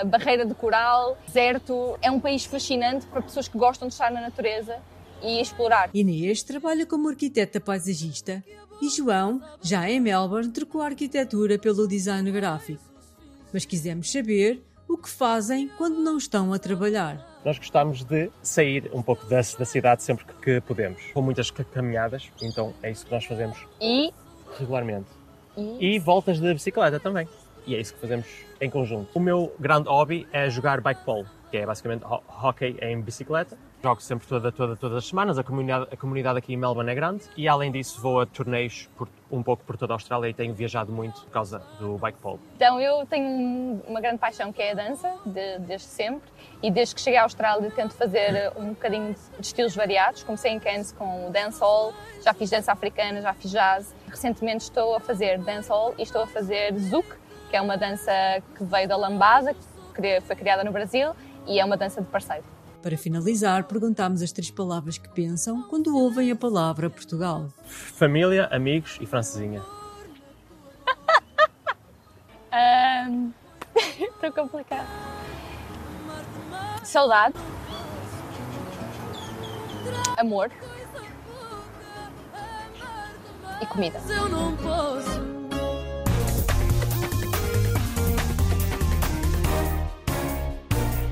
barreira 0.07 0.45
de 0.45 0.53
coral, 0.53 1.17
deserto. 1.25 1.97
É 2.01 2.11
um 2.11 2.19
país 2.19 2.43
fascinante 2.43 3.05
para 3.05 3.21
pessoas 3.21 3.47
que 3.47 3.57
gostam 3.57 3.87
de 3.87 3.93
estar 3.93 4.11
na 4.11 4.19
natureza 4.19 4.77
e 5.23 5.41
explorar. 5.41 5.89
Inês 5.93 6.43
trabalha 6.43 6.85
como 6.85 7.09
arquiteta 7.09 7.59
paisagista 7.59 8.43
e 8.81 8.89
João, 8.89 9.39
já 9.61 9.89
em 9.89 9.99
Melbourne, 9.99 10.51
trocou 10.51 10.81
a 10.81 10.85
arquitetura 10.85 11.59
pelo 11.59 11.87
design 11.87 12.31
gráfico. 12.31 12.81
Mas 13.53 13.63
quisemos 13.63 14.11
saber 14.11 14.61
o 14.87 14.97
que 14.97 15.09
fazem 15.09 15.69
quando 15.77 15.99
não 15.99 16.17
estão 16.17 16.51
a 16.51 16.57
trabalhar. 16.57 17.39
Nós 17.45 17.57
gostamos 17.57 18.03
de 18.03 18.29
sair 18.41 18.89
um 18.93 19.01
pouco 19.01 19.25
da, 19.25 19.37
da 19.37 19.65
cidade 19.65 20.03
sempre 20.03 20.25
que, 20.25 20.33
que 20.33 20.61
podemos, 20.61 21.01
com 21.13 21.21
muitas 21.21 21.51
caminhadas, 21.51 22.29
então 22.41 22.73
é 22.81 22.91
isso 22.91 23.05
que 23.05 23.11
nós 23.11 23.23
fazemos 23.25 23.57
e 23.79 24.11
regularmente. 24.59 25.07
E, 25.55 25.95
e 25.95 25.99
voltas 25.99 26.39
de 26.39 26.53
bicicleta 26.53 26.99
também. 26.99 27.27
E 27.65 27.75
é 27.75 27.79
isso 27.79 27.93
que 27.93 28.01
fazemos 28.01 28.25
em 28.59 28.69
conjunto. 28.69 29.09
O 29.13 29.19
meu 29.19 29.53
grande 29.59 29.87
hobby 29.87 30.27
é 30.31 30.49
jogar 30.49 30.81
bike 30.81 31.05
polo, 31.05 31.27
que 31.51 31.57
é 31.57 31.65
basicamente 31.65 32.03
ho 32.03 32.21
hockey 32.43 32.77
em 32.81 32.99
bicicleta. 33.01 33.57
Jogo 33.83 33.99
sempre 33.99 34.27
toda, 34.27 34.51
toda, 34.51 34.75
todas 34.75 34.97
as 34.99 35.07
semanas, 35.07 35.39
a 35.39 35.43
comunidade, 35.43 35.87
a 35.91 35.97
comunidade 35.97 36.37
aqui 36.37 36.53
em 36.53 36.57
Melbourne 36.57 36.91
é 36.91 36.93
grande 36.93 37.23
e 37.35 37.47
além 37.47 37.71
disso 37.71 37.99
vou 37.99 38.21
a 38.21 38.27
torneios 38.27 38.87
por, 38.95 39.09
um 39.31 39.41
pouco 39.41 39.63
por 39.63 39.75
toda 39.75 39.93
a 39.93 39.95
Austrália 39.95 40.29
e 40.29 40.33
tenho 40.35 40.53
viajado 40.53 40.91
muito 40.91 41.21
por 41.21 41.31
causa 41.31 41.63
do 41.79 41.97
bike 41.97 42.19
polo. 42.19 42.39
Então 42.55 42.79
eu 42.79 43.03
tenho 43.07 43.81
uma 43.87 43.99
grande 43.99 44.19
paixão 44.19 44.53
que 44.53 44.61
é 44.61 44.73
a 44.73 44.75
dança, 44.75 45.11
de, 45.25 45.57
desde 45.61 45.87
sempre, 45.87 46.29
e 46.61 46.69
desde 46.69 46.93
que 46.93 47.01
cheguei 47.01 47.17
à 47.17 47.23
Austrália 47.23 47.71
tento 47.71 47.95
fazer 47.95 48.53
um 48.55 48.69
bocadinho 48.69 49.15
de 49.39 49.47
estilos 49.47 49.75
variados. 49.75 50.21
Comecei 50.21 50.51
em 50.51 50.59
Cairns 50.59 50.91
com 50.91 51.31
dancehall, 51.31 51.91
já 52.23 52.35
fiz 52.35 52.51
dança 52.51 52.71
africana, 52.71 53.19
já 53.19 53.33
fiz 53.33 53.49
jazz. 53.49 53.95
Recentemente 54.07 54.65
estou 54.65 54.95
a 54.95 54.99
fazer 54.99 55.39
dancehall 55.39 55.95
e 55.97 56.03
estou 56.03 56.21
a 56.21 56.27
fazer 56.27 56.77
zouk, 56.77 57.07
que 57.49 57.57
é 57.57 57.61
uma 57.61 57.77
dança 57.77 58.11
que 58.55 58.63
veio 58.63 58.87
da 58.87 58.95
lambada, 58.95 59.55
que 59.95 60.21
foi 60.21 60.35
criada 60.35 60.63
no 60.63 60.71
Brasil 60.71 61.15
e 61.47 61.59
é 61.59 61.65
uma 61.65 61.75
dança 61.75 61.99
de 61.99 62.07
parceiro. 62.07 62.43
Para 62.81 62.97
finalizar, 62.97 63.65
perguntámos 63.65 64.21
as 64.21 64.31
três 64.31 64.49
palavras 64.49 64.97
que 64.97 65.07
pensam 65.09 65.61
quando 65.63 65.95
ouvem 65.95 66.31
a 66.31 66.35
palavra 66.35 66.89
Portugal. 66.89 67.47
Família, 67.65 68.47
amigos 68.51 68.97
e 68.99 69.05
francesinha. 69.05 69.61
Estou 73.99 74.31
complicado. 74.33 74.87
Saudade. 76.83 77.35
Amor. 80.17 80.51
E 83.61 83.65
comida. 83.67 83.99
Eu 84.09 84.29
não 84.29 84.55
posso. 84.57 85.40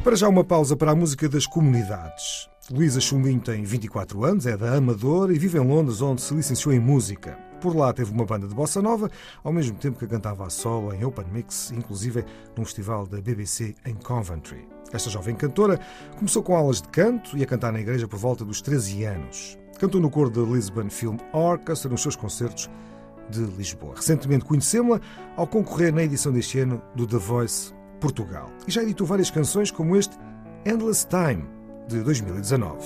Para 0.03 0.15
já 0.15 0.29
uma 0.29 0.45
pausa 0.45 0.77
para 0.77 0.91
a 0.91 0.95
música 0.95 1.27
das 1.27 1.45
comunidades. 1.45 2.49
Luísa 2.71 3.01
Chumbim 3.01 3.37
tem 3.37 3.63
24 3.63 4.23
anos, 4.23 4.45
é 4.45 4.55
da 4.55 4.73
Amador 4.75 5.29
e 5.29 5.37
vive 5.37 5.57
em 5.57 5.67
Londres, 5.67 6.01
onde 6.01 6.21
se 6.21 6.33
licenciou 6.33 6.73
em 6.73 6.79
música. 6.79 7.37
Por 7.59 7.75
lá 7.75 7.91
teve 7.91 8.09
uma 8.09 8.25
banda 8.25 8.47
de 8.47 8.55
bossa 8.55 8.81
nova, 8.81 9.11
ao 9.43 9.51
mesmo 9.51 9.77
tempo 9.77 9.99
que 9.99 10.07
cantava 10.07 10.47
a 10.47 10.49
solo 10.49 10.93
em 10.93 11.03
open 11.03 11.25
mix, 11.33 11.71
inclusive 11.71 12.23
num 12.55 12.63
festival 12.63 13.05
da 13.05 13.19
BBC 13.19 13.75
em 13.85 13.93
Coventry. 13.93 14.65
Esta 14.93 15.09
jovem 15.09 15.35
cantora 15.35 15.77
começou 16.17 16.41
com 16.41 16.55
aulas 16.55 16.81
de 16.81 16.87
canto 16.87 17.37
e 17.37 17.43
a 17.43 17.45
cantar 17.45 17.73
na 17.73 17.81
igreja 17.81 18.07
por 18.07 18.17
volta 18.17 18.45
dos 18.45 18.61
13 18.61 19.03
anos. 19.03 19.57
Cantou 19.79 19.99
no 19.99 20.09
coro 20.09 20.29
da 20.29 20.41
Lisbon 20.41 20.89
Film 20.89 21.17
Orchestra 21.33 21.91
nos 21.91 22.01
seus 22.01 22.15
concertos 22.15 22.69
de 23.29 23.41
Lisboa. 23.41 23.95
Recentemente 23.97 24.45
conhecemos-la 24.45 25.01
ao 25.35 25.45
concorrer 25.45 25.93
na 25.93 26.03
edição 26.03 26.31
deste 26.31 26.57
ano 26.59 26.81
do 26.95 27.05
The 27.05 27.17
Voice 27.17 27.77
Portugal. 27.99 28.49
E 28.67 28.71
já 28.71 28.81
editou 28.81 29.05
várias 29.05 29.29
canções 29.29 29.71
como 29.71 29.95
este 29.95 30.17
Endless 30.65 31.05
Time, 31.07 31.45
de 31.87 32.01
2019. 32.01 32.77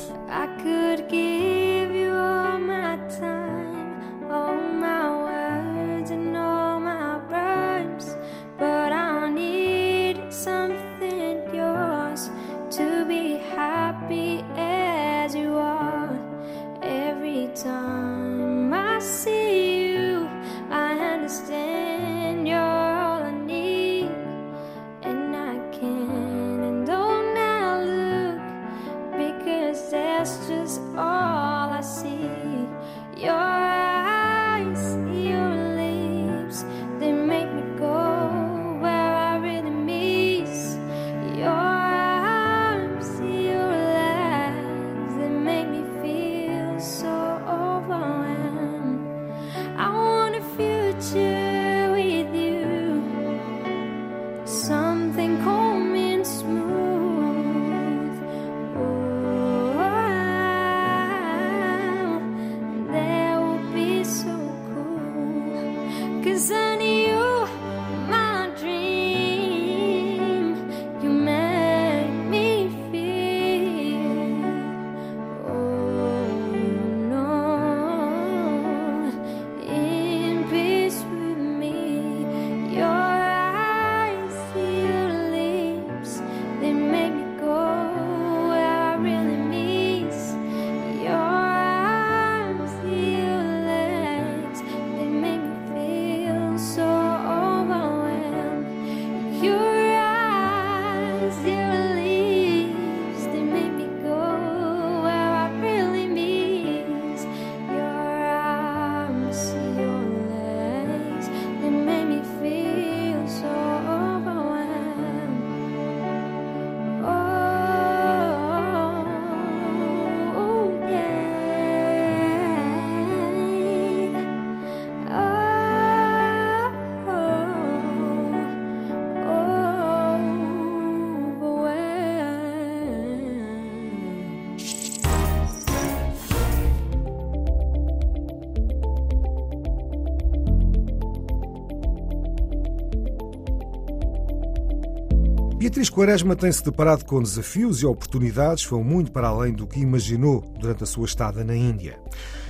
Beatriz 145.84 145.90
Quaresma 145.90 146.34
tem-se 146.34 146.64
deparado 146.64 147.04
com 147.04 147.22
desafios 147.22 147.82
e 147.82 147.86
oportunidades 147.86 148.64
que 148.64 148.72
vão 148.72 148.82
muito 148.82 149.12
para 149.12 149.28
além 149.28 149.52
do 149.52 149.68
que 149.68 149.82
imaginou 149.82 150.40
durante 150.58 150.84
a 150.84 150.86
sua 150.86 151.04
estada 151.04 151.44
na 151.44 151.54
Índia. 151.54 152.00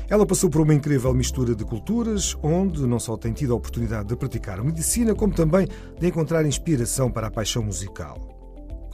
Ela 0.08 0.24
passou 0.24 0.52
por 0.52 0.62
uma 0.62 0.74
incrível 0.74 1.12
mistura 1.16 1.56
de 1.56 1.66
culturas, 1.66 2.38
onde 2.44 2.86
não 2.86 3.00
só 3.00 3.18
tem 3.18 3.34
tido 3.34 3.54
a 3.54 3.56
oportunidade 3.56 4.08
de 4.08 4.16
praticar 4.16 4.64
medicina, 4.64 5.16
como 5.16 5.34
também 5.34 5.68
de 6.00 6.08
encontrar 6.08 6.46
inspiração 6.46 7.10
para 7.10 7.26
a 7.26 7.32
paixão 7.32 7.64
musical. 7.64 8.20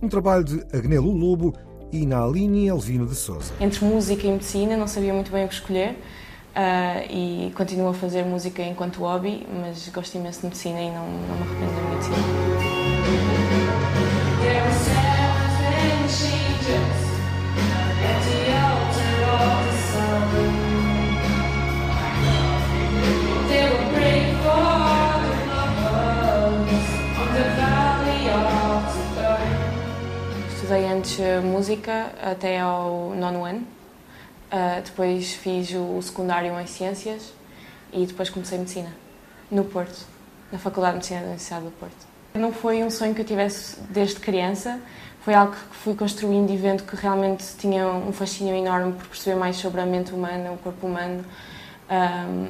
Um 0.02 0.08
trabalho 0.08 0.46
de 0.46 0.64
Agnelo 0.72 1.12
Lobo 1.12 1.54
e 1.92 2.06
Naline 2.06 2.68
Elvino 2.68 3.08
de 3.08 3.16
Souza. 3.16 3.52
Entre 3.60 3.84
música 3.84 4.26
e 4.26 4.32
medicina 4.32 4.78
não 4.78 4.88
sabia 4.88 5.14
muito 5.14 5.34
bem 5.34 5.44
o 5.44 5.48
que 5.50 5.56
escolher 5.56 5.98
uh, 6.56 7.12
e 7.12 7.52
continuo 7.56 7.90
a 7.90 7.94
fazer 7.94 8.24
música 8.24 8.64
enquanto 8.64 9.02
hobby, 9.02 9.46
mas 9.62 9.90
gosto 9.90 10.16
imenso 10.18 10.40
de 10.40 10.46
medicina 10.46 10.80
e 10.80 10.90
não, 10.92 11.06
não 11.06 11.36
me 11.36 11.42
arrependo 11.42 11.76
da 11.76 11.90
medicina. 11.90 12.69
Música 31.70 32.12
até 32.20 32.60
ao 32.60 33.14
nono 33.16 33.46
ano. 33.46 33.60
Uh, 34.52 34.82
depois 34.84 35.34
fiz 35.34 35.72
o 35.76 36.02
secundário 36.02 36.60
em 36.60 36.66
Ciências 36.66 37.32
e 37.94 38.08
depois 38.08 38.32
comecei 38.32 38.58
Medicina, 38.58 38.92
no 39.52 39.64
Porto, 39.64 40.08
na 40.52 40.58
Faculdade 40.58 40.94
de 40.94 40.98
Medicina 40.98 41.20
da 41.20 41.26
Universidade 41.28 41.66
do 41.66 41.72
Porto. 41.72 42.08
Não 42.34 42.52
foi 42.52 42.84
um 42.84 42.90
sonho 42.90 43.14
que 43.14 43.22
eu 43.22 43.26
tivesse 43.26 43.80
desde 43.82 44.20
criança, 44.20 44.80
foi 45.22 45.36
algo 45.36 45.54
que 45.54 45.76
fui 45.76 45.94
construindo 45.94 46.50
e 46.50 46.58
vendo 46.58 46.82
que 46.82 46.96
realmente 46.96 47.46
tinha 47.60 47.88
um 47.88 48.12
fascínio 48.12 48.56
enorme 48.56 48.94
por 48.94 49.06
perceber 49.06 49.36
mais 49.36 49.56
sobre 49.58 49.80
a 49.80 49.86
mente 49.86 50.12
humana, 50.12 50.52
o 50.52 50.58
corpo 50.58 50.88
humano, 50.88 51.24
um, 51.92 52.48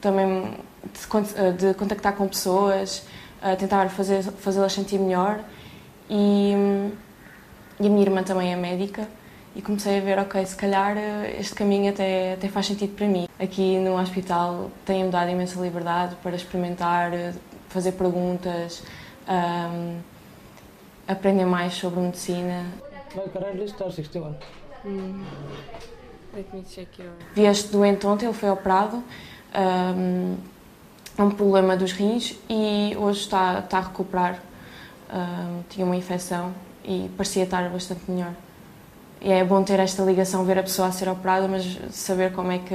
também 0.00 0.54
de, 0.84 1.66
de, 1.66 1.74
contactar 1.74 2.14
com 2.14 2.26
pessoas, 2.26 3.06
uh, 3.42 3.54
tentar 3.58 3.90
fazê-las 3.90 4.72
sentir 4.72 4.98
melhor. 4.98 5.40
E, 6.08 6.54
e 7.80 7.86
a 7.86 7.90
minha 7.90 8.02
irmã 8.02 8.22
também 8.22 8.52
é 8.52 8.56
médica 8.56 9.08
e 9.56 9.62
comecei 9.62 9.98
a 9.98 10.00
ver, 10.00 10.18
ok, 10.18 10.44
se 10.44 10.56
calhar 10.56 10.96
eh, 10.96 11.36
este 11.38 11.54
caminho 11.54 11.90
até, 11.90 12.34
até 12.34 12.48
faz 12.48 12.66
sentido 12.66 12.94
para 12.94 13.06
mim. 13.06 13.28
Aqui 13.38 13.78
no 13.78 14.00
hospital 14.00 14.70
tenho-me 14.84 15.12
dado 15.12 15.30
imensa 15.30 15.60
liberdade 15.60 16.16
para 16.22 16.34
experimentar, 16.34 17.12
eh, 17.12 17.32
fazer 17.68 17.92
perguntas, 17.92 18.82
um, 19.28 19.98
aprender 21.06 21.44
mais 21.44 21.74
sobre 21.74 22.00
medicina. 22.00 22.66
Hum. 24.84 25.24
Vi 27.34 27.44
este 27.44 27.68
doente 27.68 28.04
ontem, 28.06 28.26
ele 28.26 28.34
foi 28.34 28.50
operado, 28.50 28.96
um, 29.54 30.36
é 31.16 31.22
um 31.22 31.30
problema 31.30 31.76
dos 31.76 31.92
rins 31.92 32.36
e 32.48 32.96
hoje 32.96 33.20
está, 33.20 33.60
está 33.60 33.78
a 33.78 33.82
recuperar. 33.82 34.42
Um, 35.12 35.62
tinha 35.68 35.86
uma 35.86 35.94
infecção 35.94 36.52
e 36.84 37.10
parecia 37.16 37.44
estar 37.44 37.68
bastante 37.70 38.10
melhor. 38.10 38.32
E 39.20 39.32
é 39.32 39.42
bom 39.42 39.62
ter 39.62 39.80
esta 39.80 40.02
ligação, 40.02 40.44
ver 40.44 40.58
a 40.58 40.62
pessoa 40.62 40.88
a 40.88 40.92
ser 40.92 41.08
operada, 41.08 41.48
mas 41.48 41.78
saber 41.90 42.32
como 42.32 42.52
é 42.52 42.58
que, 42.58 42.74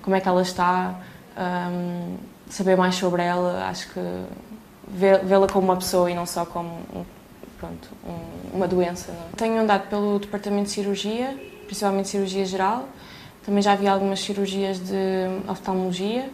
como 0.00 0.14
é 0.14 0.20
que 0.20 0.28
ela 0.28 0.42
está, 0.42 1.00
um, 1.36 2.16
saber 2.48 2.76
mais 2.76 2.94
sobre 2.94 3.22
ela, 3.22 3.66
acho 3.68 3.88
que 3.92 4.00
vê-la 4.88 5.48
como 5.48 5.66
uma 5.66 5.76
pessoa 5.76 6.08
e 6.08 6.14
não 6.14 6.24
só 6.24 6.46
como 6.46 6.68
um, 6.94 7.04
pronto, 7.58 7.88
um, 8.06 8.56
uma 8.56 8.68
doença. 8.68 9.10
É? 9.10 9.36
Tenho 9.36 9.60
andado 9.60 9.88
pelo 9.88 10.20
departamento 10.20 10.66
de 10.66 10.70
cirurgia, 10.70 11.36
principalmente 11.66 12.08
cirurgia 12.08 12.46
geral, 12.46 12.88
também 13.44 13.60
já 13.60 13.74
vi 13.74 13.88
algumas 13.88 14.20
cirurgias 14.20 14.78
de 14.78 15.48
oftalmologia, 15.48 16.30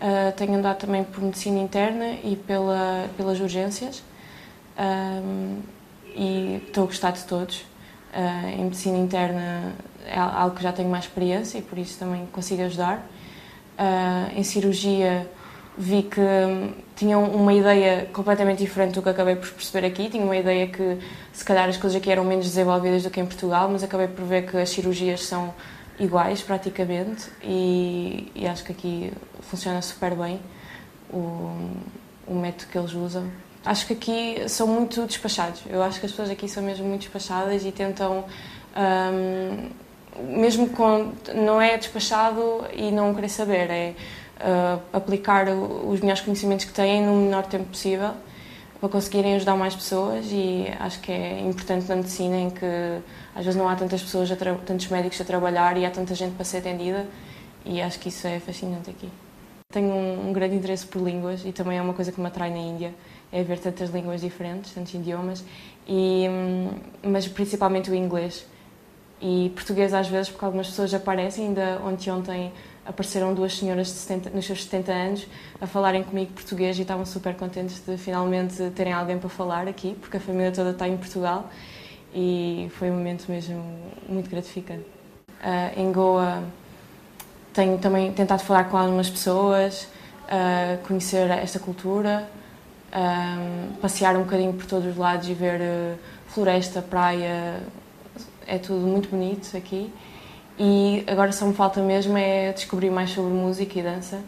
uh, 0.00 0.32
tenho 0.36 0.54
andado 0.54 0.78
também 0.78 1.04
por 1.04 1.22
medicina 1.22 1.58
interna 1.58 2.12
e 2.22 2.36
pela, 2.36 3.08
pelas 3.16 3.40
urgências. 3.40 4.02
Um, 4.78 5.60
e 6.18 6.60
estou 6.66 6.84
a 6.84 6.86
gostar 6.86 7.12
de 7.12 7.22
todos. 7.24 7.60
Uh, 8.12 8.48
em 8.48 8.64
medicina 8.64 8.98
interna 8.98 9.72
é 10.04 10.18
algo 10.18 10.56
que 10.56 10.62
já 10.62 10.72
tenho 10.72 10.88
mais 10.88 11.04
experiência 11.04 11.58
e 11.58 11.62
por 11.62 11.78
isso 11.78 11.98
também 11.98 12.26
consigo 12.26 12.62
ajudar. 12.62 13.06
Uh, 13.78 14.36
em 14.36 14.42
cirurgia 14.42 15.30
vi 15.76 16.02
que 16.02 16.20
tinham 16.96 17.22
uma 17.24 17.54
ideia 17.54 18.08
completamente 18.12 18.58
diferente 18.58 18.94
do 18.94 19.02
que 19.02 19.08
acabei 19.08 19.36
por 19.36 19.48
perceber 19.50 19.86
aqui. 19.86 20.10
Tinha 20.10 20.24
uma 20.24 20.36
ideia 20.36 20.66
que 20.66 20.98
se 21.32 21.44
calhar 21.44 21.68
as 21.68 21.76
coisas 21.76 21.96
aqui 21.96 22.10
eram 22.10 22.24
menos 22.24 22.46
desenvolvidas 22.46 23.04
do 23.04 23.10
que 23.10 23.20
em 23.20 23.26
Portugal, 23.26 23.68
mas 23.70 23.84
acabei 23.84 24.08
por 24.08 24.24
ver 24.24 24.50
que 24.50 24.56
as 24.56 24.70
cirurgias 24.70 25.24
são 25.24 25.54
iguais 26.00 26.42
praticamente 26.42 27.28
e, 27.42 28.32
e 28.34 28.46
acho 28.46 28.64
que 28.64 28.72
aqui 28.72 29.12
funciona 29.42 29.80
super 29.82 30.14
bem 30.16 30.40
o, 31.10 31.70
o 32.26 32.34
método 32.34 32.70
que 32.70 32.78
eles 32.78 32.94
usam. 32.94 33.30
Acho 33.64 33.86
que 33.86 33.92
aqui 33.92 34.48
são 34.48 34.66
muito 34.66 35.04
despachados. 35.06 35.62
Eu 35.68 35.82
acho 35.82 36.00
que 36.00 36.06
as 36.06 36.12
pessoas 36.12 36.30
aqui 36.30 36.48
são 36.48 36.62
mesmo 36.62 36.86
muito 36.86 37.02
despachadas 37.02 37.64
e 37.64 37.72
tentam. 37.72 38.24
Um, 38.76 39.68
mesmo 40.32 40.68
com. 40.70 41.12
Não 41.34 41.60
é 41.60 41.76
despachado 41.76 42.64
e 42.72 42.90
não 42.90 43.14
querer 43.14 43.28
saber, 43.28 43.70
é 43.70 43.94
uh, 44.38 44.80
aplicar 44.92 45.48
os 45.48 46.00
melhores 46.00 46.22
conhecimentos 46.22 46.64
que 46.64 46.72
têm 46.72 47.04
no 47.04 47.14
menor 47.14 47.46
tempo 47.46 47.64
possível 47.66 48.12
para 48.80 48.88
conseguirem 48.88 49.34
ajudar 49.34 49.56
mais 49.56 49.74
pessoas 49.74 50.26
e 50.30 50.66
acho 50.78 51.00
que 51.00 51.10
é 51.10 51.40
importante 51.40 51.88
na 51.88 51.96
medicina 51.96 52.36
em 52.36 52.50
que 52.50 53.00
às 53.34 53.44
vezes 53.44 53.56
não 53.56 53.68
há 53.68 53.74
tantas 53.74 54.00
pessoas, 54.02 54.28
tantos 54.64 54.86
médicos 54.88 55.20
a 55.20 55.24
trabalhar 55.24 55.76
e 55.76 55.84
há 55.84 55.90
tanta 55.90 56.14
gente 56.14 56.34
para 56.34 56.44
ser 56.44 56.58
atendida 56.58 57.04
e 57.64 57.82
acho 57.82 57.98
que 57.98 58.08
isso 58.08 58.26
é 58.26 58.38
fascinante 58.38 58.88
aqui. 58.90 59.08
Tenho 59.70 59.92
um, 59.92 60.30
um 60.30 60.32
grande 60.32 60.54
interesse 60.54 60.86
por 60.86 61.02
línguas 61.02 61.44
e 61.44 61.52
também 61.52 61.76
é 61.76 61.82
uma 61.82 61.92
coisa 61.92 62.12
que 62.12 62.20
me 62.20 62.28
atrai 62.28 62.50
na 62.50 62.58
Índia 62.58 62.94
é 63.32 63.42
ver 63.42 63.58
tantas 63.58 63.90
línguas 63.90 64.20
diferentes, 64.20 64.72
tantos 64.72 64.94
idiomas, 64.94 65.44
e, 65.86 66.26
hum, 66.28 66.70
mas 67.02 67.28
principalmente 67.28 67.90
o 67.90 67.94
inglês. 67.94 68.46
E 69.20 69.50
português 69.54 69.92
às 69.92 70.08
vezes, 70.08 70.30
porque 70.30 70.44
algumas 70.44 70.68
pessoas 70.68 70.94
aparecem, 70.94 71.48
ainda 71.48 71.80
ontem, 71.84 72.10
ontem 72.10 72.52
apareceram 72.86 73.34
duas 73.34 73.54
senhoras 73.54 73.90
70, 73.90 74.30
nos 74.30 74.46
seus 74.46 74.64
70 74.64 74.92
anos 74.92 75.26
a 75.60 75.66
falarem 75.66 76.02
comigo 76.02 76.32
português 76.32 76.78
e 76.78 76.82
estavam 76.82 77.04
super 77.04 77.34
contentes 77.34 77.84
de 77.84 77.98
finalmente 77.98 78.70
terem 78.70 78.92
alguém 78.92 79.18
para 79.18 79.28
falar 79.28 79.68
aqui, 79.68 79.96
porque 80.00 80.16
a 80.16 80.20
família 80.20 80.52
toda 80.52 80.70
está 80.70 80.88
em 80.88 80.96
Portugal 80.96 81.50
e 82.14 82.70
foi 82.78 82.90
um 82.90 82.94
momento 82.94 83.26
mesmo 83.28 83.62
muito 84.08 84.30
gratificante. 84.30 84.86
Uh, 85.40 85.80
em 85.80 85.92
Goa 85.92 86.42
tenho 87.52 87.76
também 87.78 88.12
tentado 88.12 88.42
falar 88.42 88.64
com 88.64 88.76
algumas 88.76 89.10
pessoas, 89.10 89.88
uh, 90.24 90.78
conhecer 90.86 91.28
esta 91.30 91.58
cultura, 91.58 92.28
um, 92.94 93.74
passear 93.80 94.16
um 94.16 94.22
bocadinho 94.22 94.52
por 94.52 94.66
todos 94.66 94.88
os 94.88 94.96
lados 94.96 95.28
e 95.28 95.34
ver 95.34 95.60
uh, 95.60 95.98
floresta, 96.28 96.80
praia, 96.82 97.60
é 98.46 98.58
tudo 98.58 98.86
muito 98.86 99.08
bonito 99.10 99.56
aqui. 99.56 99.92
E 100.58 101.04
agora 101.06 101.30
só 101.32 101.46
me 101.46 101.54
falta 101.54 101.80
mesmo 101.80 102.16
é 102.16 102.52
descobrir 102.52 102.90
mais 102.90 103.10
sobre 103.10 103.32
música 103.32 103.78
e 103.78 103.82
dança. 103.82 104.20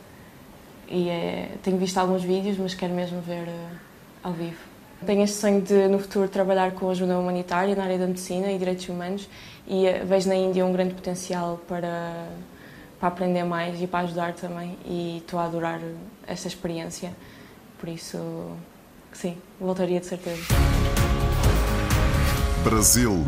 E 0.88 1.08
é, 1.08 1.50
tenho 1.62 1.78
visto 1.78 1.98
alguns 1.98 2.22
vídeos, 2.22 2.58
mas 2.58 2.74
quero 2.74 2.92
mesmo 2.92 3.20
ver 3.20 3.48
uh, 3.48 3.76
ao 4.22 4.32
vivo. 4.32 4.58
Tenho 5.04 5.22
este 5.22 5.36
sonho 5.36 5.62
de, 5.62 5.88
no 5.88 5.98
futuro, 5.98 6.28
trabalhar 6.28 6.72
com 6.72 6.90
ajuda 6.90 7.18
humanitária 7.18 7.74
na 7.74 7.84
área 7.84 7.98
da 7.98 8.06
medicina 8.06 8.52
e 8.52 8.58
direitos 8.58 8.86
humanos 8.86 9.26
e 9.66 9.86
vejo 10.04 10.28
na 10.28 10.34
Índia 10.34 10.66
um 10.66 10.72
grande 10.72 10.92
potencial 10.92 11.58
para, 11.66 12.28
para 12.98 13.08
aprender 13.08 13.44
mais 13.44 13.80
e 13.80 13.86
para 13.86 14.00
ajudar 14.00 14.34
também. 14.34 14.76
E 14.84 15.18
estou 15.18 15.40
a 15.40 15.44
adorar 15.44 15.80
esta 16.26 16.48
experiência. 16.48 17.12
Por 17.80 17.88
isso, 17.88 18.18
sim, 19.10 19.38
voltaria 19.58 20.00
de 20.00 20.06
certeza. 20.06 20.42
Brasil. 22.62 23.24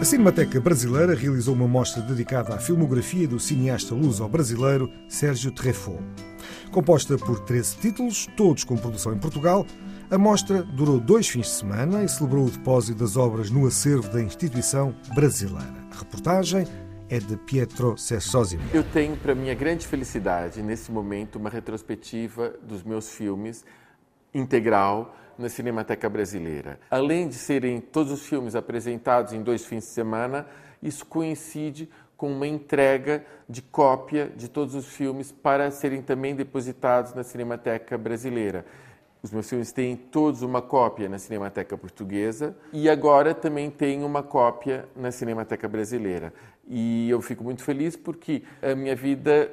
A 0.00 0.04
Cinemateca 0.04 0.60
Brasileira 0.60 1.14
realizou 1.14 1.54
uma 1.54 1.68
mostra 1.68 2.02
dedicada 2.02 2.56
à 2.56 2.58
filmografia 2.58 3.28
do 3.28 3.38
cineasta 3.38 3.94
luso-brasileiro 3.94 4.90
Sérgio 5.08 5.52
Treffaut. 5.52 6.02
Composta 6.72 7.16
por 7.16 7.38
13 7.38 7.76
títulos, 7.76 8.26
todos 8.36 8.64
com 8.64 8.76
produção 8.76 9.12
em 9.12 9.18
Portugal, 9.18 9.64
a 10.10 10.18
mostra 10.18 10.62
durou 10.62 10.98
dois 10.98 11.28
fins 11.28 11.46
de 11.46 11.52
semana 11.52 12.02
e 12.02 12.08
celebrou 12.08 12.46
o 12.46 12.50
depósito 12.50 12.98
das 12.98 13.16
obras 13.16 13.48
no 13.48 13.64
acervo 13.64 14.08
da 14.08 14.20
instituição 14.20 14.92
brasileira. 15.14 15.72
A 15.92 16.00
reportagem 16.00 16.66
é 17.08 17.18
de 17.18 17.36
Pietro 17.36 17.96
Cessosimo. 17.96 18.62
Eu 18.74 18.82
tenho, 18.82 19.16
para 19.16 19.36
minha 19.36 19.54
grande 19.54 19.86
felicidade, 19.86 20.62
nesse 20.62 20.90
momento, 20.90 21.36
uma 21.36 21.48
retrospectiva 21.48 22.54
dos 22.60 22.82
meus 22.82 23.08
filmes 23.08 23.64
integral 24.34 25.14
na 25.38 25.48
Cinemateca 25.48 26.08
Brasileira. 26.08 26.80
Além 26.90 27.28
de 27.28 27.36
serem 27.36 27.80
todos 27.80 28.12
os 28.12 28.26
filmes 28.26 28.56
apresentados 28.56 29.32
em 29.32 29.42
dois 29.42 29.64
fins 29.64 29.84
de 29.84 29.90
semana, 29.90 30.44
isso 30.82 31.06
coincide 31.06 31.88
com 32.16 32.32
uma 32.32 32.48
entrega 32.48 33.24
de 33.48 33.62
cópia 33.62 34.30
de 34.36 34.48
todos 34.48 34.74
os 34.74 34.86
filmes 34.86 35.30
para 35.30 35.70
serem 35.70 36.02
também 36.02 36.34
depositados 36.34 37.14
na 37.14 37.22
Cinemateca 37.22 37.96
Brasileira. 37.96 38.66
Os 39.22 39.30
meus 39.30 39.48
filmes 39.48 39.70
têm 39.70 39.96
todos 39.96 40.40
uma 40.40 40.62
cópia 40.62 41.08
na 41.08 41.18
Cinemateca 41.18 41.76
Portuguesa 41.76 42.56
e 42.72 42.88
agora 42.88 43.34
também 43.34 43.70
tem 43.70 44.02
uma 44.02 44.22
cópia 44.22 44.88
na 44.96 45.10
Cinemateca 45.10 45.68
Brasileira. 45.68 46.32
E 46.66 47.10
eu 47.10 47.20
fico 47.20 47.44
muito 47.44 47.62
feliz 47.62 47.96
porque 47.96 48.42
a 48.62 48.74
minha 48.74 48.96
vida 48.96 49.50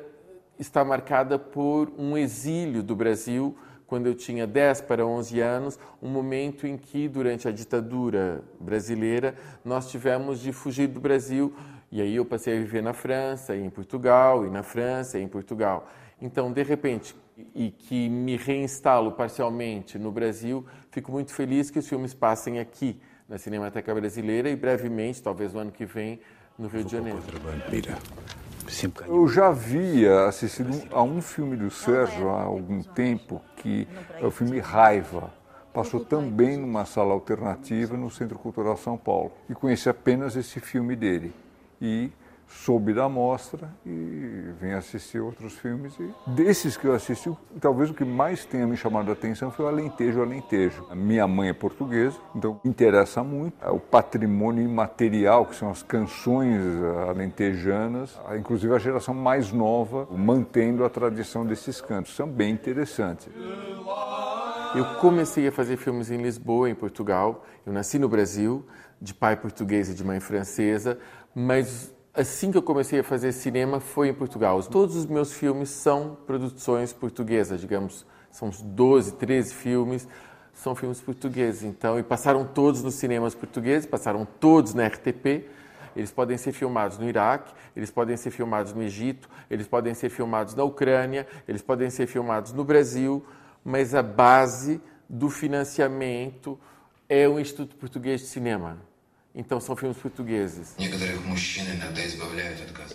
está 0.58 0.86
marcada 0.86 1.38
por 1.38 1.92
um 1.98 2.18
exílio 2.18 2.82
do 2.82 2.96
Brasil 2.96 3.58
quando 3.88 4.08
eu 4.08 4.16
tinha 4.16 4.46
10 4.46 4.82
para 4.82 5.06
11 5.06 5.40
anos, 5.40 5.80
um 6.02 6.10
momento 6.10 6.68
em 6.68 6.78
que, 6.78 7.08
durante 7.08 7.48
a 7.48 7.52
ditadura 7.52 8.44
brasileira, 8.60 9.34
nós 9.64 9.90
tivemos 9.90 10.42
de 10.42 10.52
fugir 10.52 10.88
do 10.88 11.00
Brasil. 11.00 11.54
E 11.92 12.02
aí 12.02 12.16
eu 12.16 12.26
passei 12.26 12.58
a 12.58 12.60
viver 12.60 12.82
na 12.82 12.94
França, 12.94 13.56
e 13.56 13.64
em 13.64 13.70
Portugal, 13.70 14.46
e 14.46 14.50
na 14.50 14.64
França, 14.64 15.18
e 15.18 15.24
em 15.24 15.28
Portugal. 15.28 15.90
Então, 16.22 16.52
de 16.52 16.64
repente, 16.64 17.16
e 17.54 17.72
que 17.72 18.10
me 18.10 18.36
reinstalo 18.36 19.12
parcialmente 19.12 19.98
no 19.98 20.12
Brasil, 20.12 20.66
fico 20.92 21.12
muito 21.12 21.34
feliz 21.34 21.70
que 21.70 21.80
os 21.80 21.88
filmes 21.88 22.14
passem 22.14 22.60
aqui 22.60 23.00
na 23.30 23.38
Cinemateca 23.38 23.94
Brasileira 23.94 24.50
e 24.50 24.56
brevemente, 24.56 25.22
talvez 25.22 25.54
no 25.54 25.60
ano 25.60 25.72
que 25.72 25.86
vem, 25.86 26.20
no 26.58 26.68
Rio 26.68 26.84
de 26.84 26.92
Janeiro. 26.92 27.20
Eu 29.08 29.28
já 29.28 29.48
havia 29.48 30.26
assistido 30.26 30.72
a 30.92 31.02
um 31.02 31.22
filme 31.22 31.56
do 31.56 31.70
Sérgio 31.70 32.30
há 32.30 32.44
algum 32.44 32.82
tempo, 32.82 33.42
que 33.56 33.88
é 34.20 34.26
o 34.26 34.32
filme 34.32 34.60
Raiva. 34.60 35.32
Passou 35.74 36.04
também 36.04 36.58
numa 36.58 36.84
sala 36.86 37.14
alternativa 37.14 37.96
no 37.96 38.10
Centro 38.10 38.38
Cultural 38.40 38.76
São 38.76 38.98
Paulo. 38.98 39.32
E 39.48 39.54
conheci 39.54 39.88
apenas 39.88 40.36
esse 40.36 40.60
filme 40.60 40.96
dele. 40.96 41.34
E 41.82 42.12
soube 42.48 42.94
da 42.94 43.10
mostra 43.10 43.70
e 43.86 44.54
vim 44.60 44.72
assistir 44.72 45.20
outros 45.20 45.54
filmes. 45.54 45.94
E 46.00 46.32
desses 46.32 46.78
que 46.78 46.86
eu 46.86 46.94
assisti, 46.94 47.30
talvez 47.60 47.90
o 47.90 47.94
que 47.94 48.06
mais 48.06 48.46
tenha 48.46 48.66
me 48.66 48.78
chamado 48.78 49.10
a 49.10 49.14
atenção 49.14 49.52
foi 49.52 49.66
o 49.66 49.68
Alentejo 49.68 50.22
Alentejo. 50.22 50.88
A 50.90 50.96
minha 50.96 51.28
mãe 51.28 51.50
é 51.50 51.54
portuguesa, 51.54 52.18
então 52.34 52.60
interessa 52.64 53.24
muito. 53.24 53.54
É 53.62 53.70
o 53.70 53.80
patrimônio 53.80 54.64
imaterial, 54.64 55.46
que 55.46 55.56
são 55.56 55.70
as 55.70 55.84
canções 55.84 56.62
alentejanas, 57.10 58.18
inclusive 58.38 58.74
a 58.74 58.80
geração 58.80 59.14
mais 59.14 59.52
nova, 59.52 60.08
mantendo 60.12 60.86
a 60.86 60.90
tradição 60.90 61.46
desses 61.46 61.82
cantos. 61.82 62.16
São 62.16 62.28
bem 62.30 62.54
interessantes. 62.54 63.28
Eu 64.76 64.86
comecei 65.00 65.48
a 65.48 65.52
fazer 65.52 65.78
filmes 65.78 66.12
em 66.12 66.22
Lisboa, 66.22 66.70
em 66.70 66.76
Portugal. 66.76 67.46
Eu 67.66 67.74
nasci 67.74 67.98
no 67.98 68.08
Brasil, 68.08 68.66
de 69.02 69.14
pai 69.14 69.36
português 69.36 69.90
e 69.90 69.94
de 69.94 70.04
mãe 70.04 70.20
francesa, 70.20 70.98
mas 71.40 71.94
assim 72.16 72.52
que 72.52 72.58
eu 72.58 72.64
comecei 72.64 73.02
a 73.02 73.04
fazer 73.04 73.32
cinema 73.32 73.80
foi 73.80 74.10
em 74.10 74.14
Portugal. 74.14 74.60
Todos 74.64 74.96
os 74.96 75.06
meus 75.06 75.32
filmes 75.32 75.70
são 75.70 76.18
produções 76.26 76.92
portuguesas, 76.94 77.62
digamos, 77.62 78.08
são 78.32 78.48
uns 78.48 78.60
12, 78.60 79.14
13 79.14 79.54
filmes, 79.54 80.08
são 80.52 80.74
filmes 80.74 81.00
portugueses. 81.00 81.62
Então, 81.62 82.00
e 82.00 82.02
passaram 82.02 82.44
todos 82.44 82.82
nos 82.82 82.96
cinemas 82.96 83.36
portugueses, 83.36 83.86
passaram 83.86 84.26
todos 84.40 84.74
na 84.74 84.88
RTP. 84.88 85.46
Eles 85.96 86.10
podem 86.10 86.40
ser 86.40 86.54
filmados 86.54 86.98
no 86.98 87.08
Iraque, 87.08 87.54
eles 87.76 87.92
podem 87.92 88.18
ser 88.18 88.32
filmados 88.32 88.74
no 88.74 88.82
Egito, 88.82 89.30
eles 89.48 89.68
podem 89.68 89.94
ser 89.94 90.10
filmados 90.10 90.56
na 90.56 90.64
Ucrânia, 90.64 91.28
eles 91.48 91.62
podem 91.62 91.92
ser 91.92 92.08
filmados 92.08 92.52
no 92.52 92.64
Brasil, 92.64 93.24
mas 93.64 93.94
a 93.94 94.02
base 94.02 94.82
do 95.08 95.30
financiamento 95.30 96.60
é 97.08 97.30
o 97.30 97.40
Instituto 97.40 97.76
Português 97.76 98.22
de 98.22 98.26
Cinema. 98.26 98.80
Então 99.40 99.60
são 99.60 99.76
filmes 99.76 100.00
portugueses. 100.00 100.76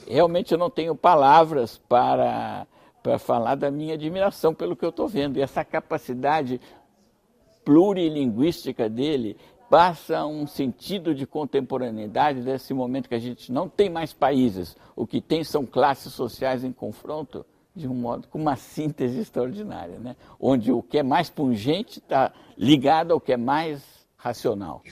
Realmente 0.08 0.50
eu 0.50 0.58
não 0.58 0.68
tenho 0.68 0.92
palavras 0.96 1.78
para, 1.88 2.66
para 3.00 3.16
falar 3.16 3.54
da 3.54 3.70
minha 3.70 3.94
admiração 3.94 4.52
pelo 4.52 4.74
que 4.74 4.84
eu 4.84 4.88
estou 4.88 5.06
vendo. 5.06 5.38
E 5.38 5.40
essa 5.40 5.64
capacidade 5.64 6.60
plurilinguística 7.64 8.88
dele 8.88 9.36
passa 9.70 10.26
um 10.26 10.44
sentido 10.44 11.14
de 11.14 11.28
contemporaneidade 11.28 12.42
desse 12.42 12.74
momento 12.74 13.08
que 13.08 13.14
a 13.14 13.20
gente 13.20 13.52
não 13.52 13.68
tem 13.68 13.88
mais 13.88 14.12
países. 14.12 14.76
O 14.96 15.06
que 15.06 15.20
tem 15.20 15.44
são 15.44 15.64
classes 15.64 16.12
sociais 16.12 16.64
em 16.64 16.72
confronto 16.72 17.46
de 17.74 17.86
um 17.86 17.94
modo 17.94 18.26
com 18.26 18.38
uma 18.38 18.56
síntese 18.56 19.20
extraordinária, 19.20 20.00
né? 20.00 20.16
onde 20.40 20.72
o 20.72 20.82
que 20.82 20.98
é 20.98 21.02
mais 21.04 21.30
pungente 21.30 22.00
está 22.00 22.32
ligado 22.58 23.12
ao 23.12 23.20
que 23.20 23.32
é 23.32 23.36
mais 23.36 24.02
racional. 24.16 24.82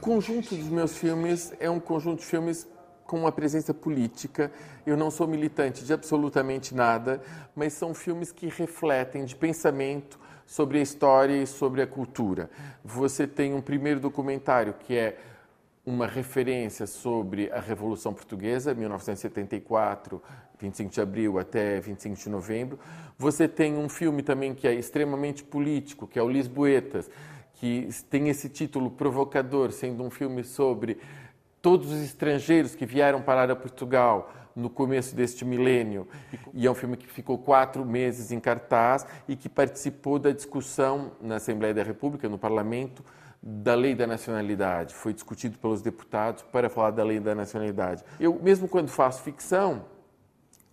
Conjunto 0.00 0.54
dos 0.54 0.68
meus 0.70 0.96
filmes 0.96 1.52
é 1.60 1.68
um 1.68 1.78
conjunto 1.78 2.20
de 2.20 2.24
filmes 2.24 2.66
com 3.06 3.20
uma 3.20 3.30
presença 3.30 3.74
política. 3.74 4.50
Eu 4.86 4.96
não 4.96 5.10
sou 5.10 5.28
militante 5.28 5.84
de 5.84 5.92
absolutamente 5.92 6.74
nada, 6.74 7.20
mas 7.54 7.74
são 7.74 7.92
filmes 7.92 8.32
que 8.32 8.46
refletem 8.46 9.26
de 9.26 9.36
pensamento 9.36 10.18
sobre 10.46 10.78
a 10.78 10.80
história 10.80 11.42
e 11.42 11.46
sobre 11.46 11.82
a 11.82 11.86
cultura. 11.86 12.48
Você 12.82 13.26
tem 13.26 13.52
um 13.52 13.60
primeiro 13.60 14.00
documentário 14.00 14.72
que 14.72 14.96
é 14.96 15.18
uma 15.84 16.06
referência 16.06 16.86
sobre 16.86 17.52
a 17.52 17.60
Revolução 17.60 18.14
Portuguesa, 18.14 18.72
1974, 18.72 20.22
25 20.58 20.90
de 20.90 21.00
abril 21.00 21.38
até 21.38 21.78
25 21.78 22.16
de 22.16 22.28
novembro. 22.30 22.78
Você 23.18 23.46
tem 23.46 23.76
um 23.76 23.88
filme 23.88 24.22
também 24.22 24.54
que 24.54 24.66
é 24.66 24.72
extremamente 24.72 25.44
político, 25.44 26.06
que 26.06 26.18
é 26.18 26.22
o 26.22 26.28
Lisboetas, 26.28 27.10
que 27.60 27.90
tem 28.08 28.30
esse 28.30 28.48
título 28.48 28.90
provocador, 28.90 29.70
sendo 29.70 30.02
um 30.02 30.08
filme 30.08 30.42
sobre 30.42 30.96
todos 31.60 31.92
os 31.92 32.00
estrangeiros 32.00 32.74
que 32.74 32.86
vieram 32.86 33.20
parar 33.20 33.50
a 33.50 33.54
Portugal 33.54 34.32
no 34.56 34.70
começo 34.70 35.14
deste 35.14 35.44
milênio. 35.44 36.08
E 36.54 36.66
é 36.66 36.70
um 36.70 36.74
filme 36.74 36.96
que 36.96 37.06
ficou 37.06 37.36
quatro 37.36 37.84
meses 37.84 38.32
em 38.32 38.40
cartaz 38.40 39.06
e 39.28 39.36
que 39.36 39.46
participou 39.46 40.18
da 40.18 40.30
discussão 40.30 41.12
na 41.20 41.36
Assembleia 41.36 41.74
da 41.74 41.82
República, 41.82 42.30
no 42.30 42.38
Parlamento, 42.38 43.04
da 43.42 43.74
lei 43.74 43.94
da 43.94 44.06
nacionalidade. 44.06 44.94
Foi 44.94 45.12
discutido 45.12 45.58
pelos 45.58 45.82
deputados 45.82 46.42
para 46.44 46.70
falar 46.70 46.92
da 46.92 47.04
lei 47.04 47.20
da 47.20 47.34
nacionalidade. 47.34 48.02
Eu, 48.18 48.40
mesmo 48.42 48.68
quando 48.68 48.88
faço 48.88 49.22
ficção, 49.22 49.84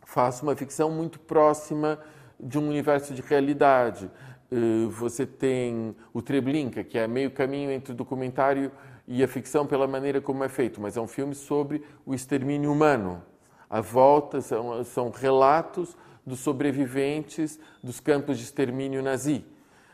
faço 0.06 0.44
uma 0.44 0.56
ficção 0.56 0.90
muito 0.90 1.20
próxima 1.20 2.00
de 2.40 2.58
um 2.58 2.70
universo 2.70 3.14
de 3.14 3.22
realidade. 3.22 4.10
Eh, 4.52 4.88
você 4.90 5.26
tem 5.26 5.96
o 6.14 6.22
Treblinka, 6.22 6.84
que 6.84 6.98
é 6.98 7.08
meio 7.08 7.32
caminho 7.32 7.72
entre 7.72 7.92
o 7.92 7.96
documentário 7.96 8.72
e 9.08 9.24
a 9.24 9.28
ficção 9.28 9.66
pela 9.66 9.88
maneira 9.88 10.22
como 10.22 10.44
é 10.44 10.50
feito, 10.50 10.82
mas 10.82 10.98
é 10.98 11.02
um 11.02 11.08
filme 11.08 11.36
sobre 11.36 11.84
o 12.06 12.14
extermínio 12.14 12.72
humano. 12.72 13.24
A 13.70 13.82
volta 13.82 14.42
são, 14.42 14.84
são 14.84 15.10
relatos 15.10 15.98
dos 16.26 16.40
sobreviventes 16.40 17.60
dos 17.82 18.00
campos 18.00 18.38
de 18.38 18.44
extermínio 18.44 19.02
nazi. 19.02 19.46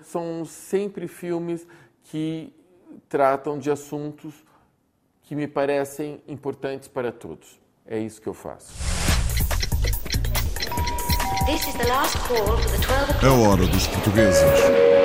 São 0.01 0.45
sempre 0.45 1.07
filmes 1.07 1.67
que 2.03 2.53
tratam 3.07 3.57
de 3.57 3.71
assuntos 3.71 4.43
que 5.23 5.35
me 5.35 5.47
parecem 5.47 6.21
importantes 6.27 6.87
para 6.87 7.11
todos. 7.11 7.59
É 7.85 7.97
isso 7.97 8.21
que 8.21 8.27
eu 8.27 8.33
faço. 8.33 8.92
A 13.21 13.33
hora 13.33 13.65
dos 13.67 13.87
portugueses. 13.87 15.02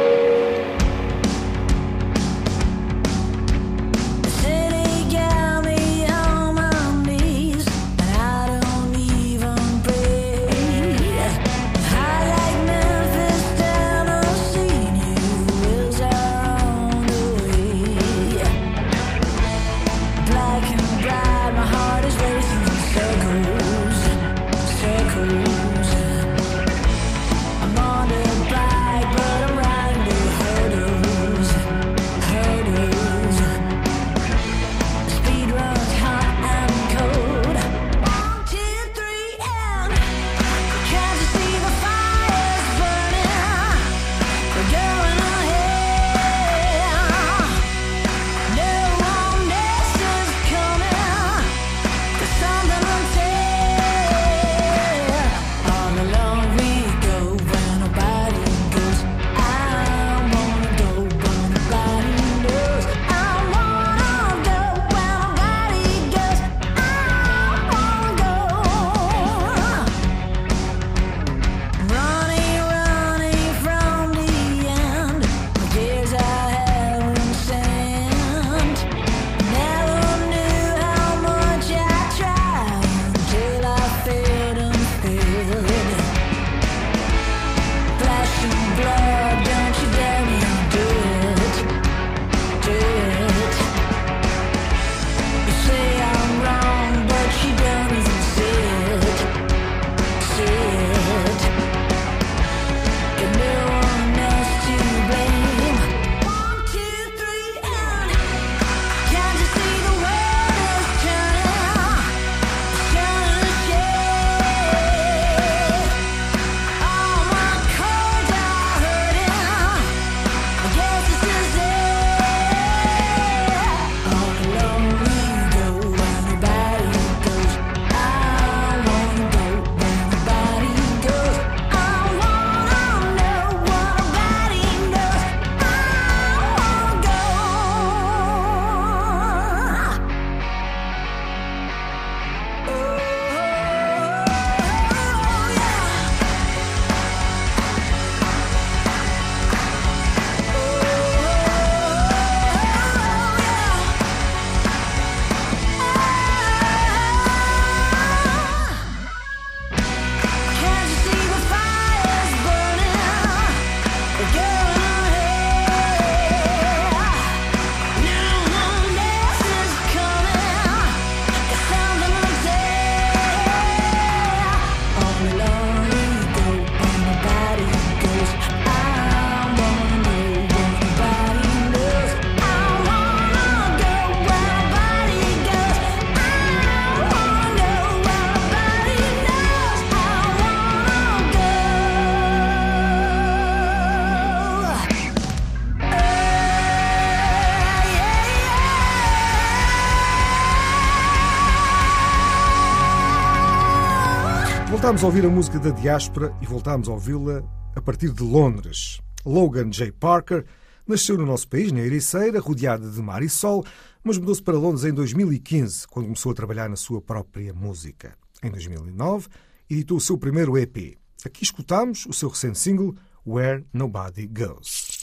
Voltámos 204.88 205.05
a 205.05 205.07
ouvir 205.07 205.27
a 205.27 205.29
música 205.29 205.59
da 205.59 205.68
diáspora 205.68 206.35
e 206.40 206.46
voltámos 206.46 206.88
a 206.88 206.92
ouvi-la 206.92 207.44
a 207.77 207.83
partir 207.83 208.11
de 208.11 208.22
Londres. 208.22 209.03
Logan 209.22 209.70
J. 209.70 209.92
Parker 209.92 210.46
nasceu 210.87 211.18
no 211.18 211.27
nosso 211.27 211.46
país, 211.46 211.70
na 211.70 211.81
Ericeira, 211.81 212.40
rodeada 212.40 212.90
de 212.90 213.03
mar 213.03 213.22
e 213.22 213.29
sol, 213.29 213.62
mas 214.03 214.16
mudou-se 214.16 214.42
para 214.42 214.57
Londres 214.57 214.85
em 214.85 214.94
2015, 214.94 215.87
quando 215.88 216.07
começou 216.07 216.33
a 216.33 216.35
trabalhar 216.35 216.70
na 216.70 216.77
sua 216.77 217.03
própria 217.03 217.53
música. 217.53 218.16
Em 218.42 218.51
2009, 218.51 219.29
editou 219.68 219.98
o 219.98 220.01
seu 220.01 220.16
primeiro 220.16 220.57
EP. 220.57 220.96
Aqui 221.22 221.42
escutamos 221.42 222.07
o 222.07 222.14
seu 222.14 222.31
recente 222.31 222.59
single 222.59 222.94
Where 223.27 223.66
Nobody 223.74 224.27
Goes. 224.27 224.97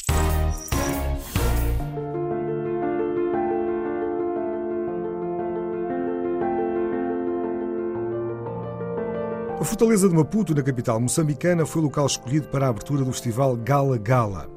A 9.58 9.64
fortaleza 9.64 10.10
de 10.10 10.14
Maputo, 10.14 10.54
na 10.54 10.62
capital 10.62 11.00
moçambicana, 11.00 11.66
foi 11.66 11.82
o 11.82 11.86
local 11.86 12.06
escolhido 12.06 12.50
para 12.50 12.66
a 12.66 12.70
abertura 12.70 13.06
do 13.06 13.12
festival 13.14 13.56
Gala 13.56 13.98
Gala. 13.98 14.50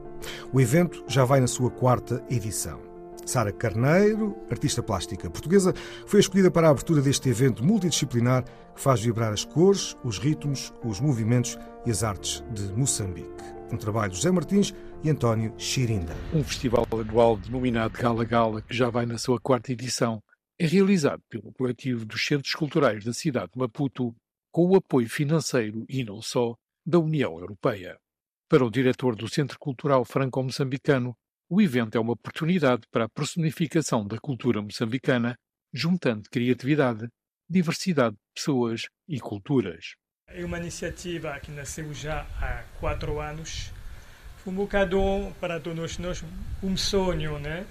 O 0.52 0.60
evento 0.60 1.04
já 1.06 1.24
vai 1.24 1.40
na 1.40 1.46
sua 1.46 1.70
quarta 1.70 2.22
edição. 2.28 2.80
Sara 3.24 3.52
Carneiro, 3.52 4.36
artista 4.50 4.82
plástica 4.82 5.30
portuguesa, 5.30 5.72
foi 6.04 6.18
escolhida 6.18 6.50
para 6.50 6.66
a 6.66 6.70
abertura 6.70 7.00
deste 7.00 7.28
evento 7.28 7.64
multidisciplinar 7.64 8.42
que 8.74 8.80
faz 8.80 9.00
vibrar 9.00 9.32
as 9.32 9.44
cores, 9.44 9.96
os 10.02 10.18
ritmos, 10.18 10.74
os 10.84 10.98
movimentos 10.98 11.56
e 11.86 11.92
as 11.92 12.02
artes 12.02 12.42
de 12.52 12.64
Moçambique. 12.72 13.44
Um 13.72 13.76
trabalho 13.76 14.10
de 14.10 14.16
José 14.16 14.32
Martins 14.32 14.74
e 15.04 15.10
António 15.10 15.54
Xirinda. 15.56 16.16
Um 16.34 16.42
festival 16.42 16.84
anual 16.90 17.36
denominado 17.36 17.96
Gala 17.96 18.24
Gala, 18.24 18.62
que 18.62 18.74
já 18.74 18.90
vai 18.90 19.06
na 19.06 19.16
sua 19.16 19.38
quarta 19.38 19.70
edição, 19.70 20.20
é 20.58 20.66
realizado 20.66 21.22
pelo 21.30 21.52
coletivo 21.52 22.04
dos 22.04 22.26
Centros 22.26 22.52
Culturais 22.54 23.04
da 23.04 23.12
cidade 23.12 23.52
de 23.52 23.58
Maputo 23.58 24.12
com 24.50 24.66
o 24.66 24.76
apoio 24.76 25.08
financeiro 25.08 25.84
e 25.88 26.04
não 26.04 26.20
só 26.22 26.56
da 26.84 26.98
União 26.98 27.38
Europeia. 27.38 27.98
Para 28.48 28.64
o 28.64 28.70
diretor 28.70 29.14
do 29.14 29.28
Centro 29.28 29.58
Cultural 29.58 30.04
Franco-Moçambicano, 30.04 31.14
o 31.50 31.60
evento 31.60 31.96
é 31.96 32.00
uma 32.00 32.12
oportunidade 32.12 32.82
para 32.90 33.04
a 33.04 33.08
personificação 33.08 34.06
da 34.06 34.18
cultura 34.18 34.60
moçambicana, 34.60 35.38
juntando 35.72 36.28
criatividade, 36.30 37.08
diversidade 37.48 38.16
de 38.16 38.22
pessoas 38.34 38.86
e 39.06 39.20
culturas. 39.20 39.94
É 40.26 40.44
uma 40.44 40.58
iniciativa 40.58 41.38
que 41.40 41.50
nasceu 41.50 41.92
já 41.94 42.26
há 42.40 42.64
quatro 42.80 43.20
anos. 43.20 43.70
Foi 44.38 44.52
um 44.52 44.56
bocado 44.56 44.98
para 45.40 45.58
todos 45.58 45.98
nós 45.98 46.22
um 46.62 46.76
sonho, 46.76 47.38
né? 47.38 47.66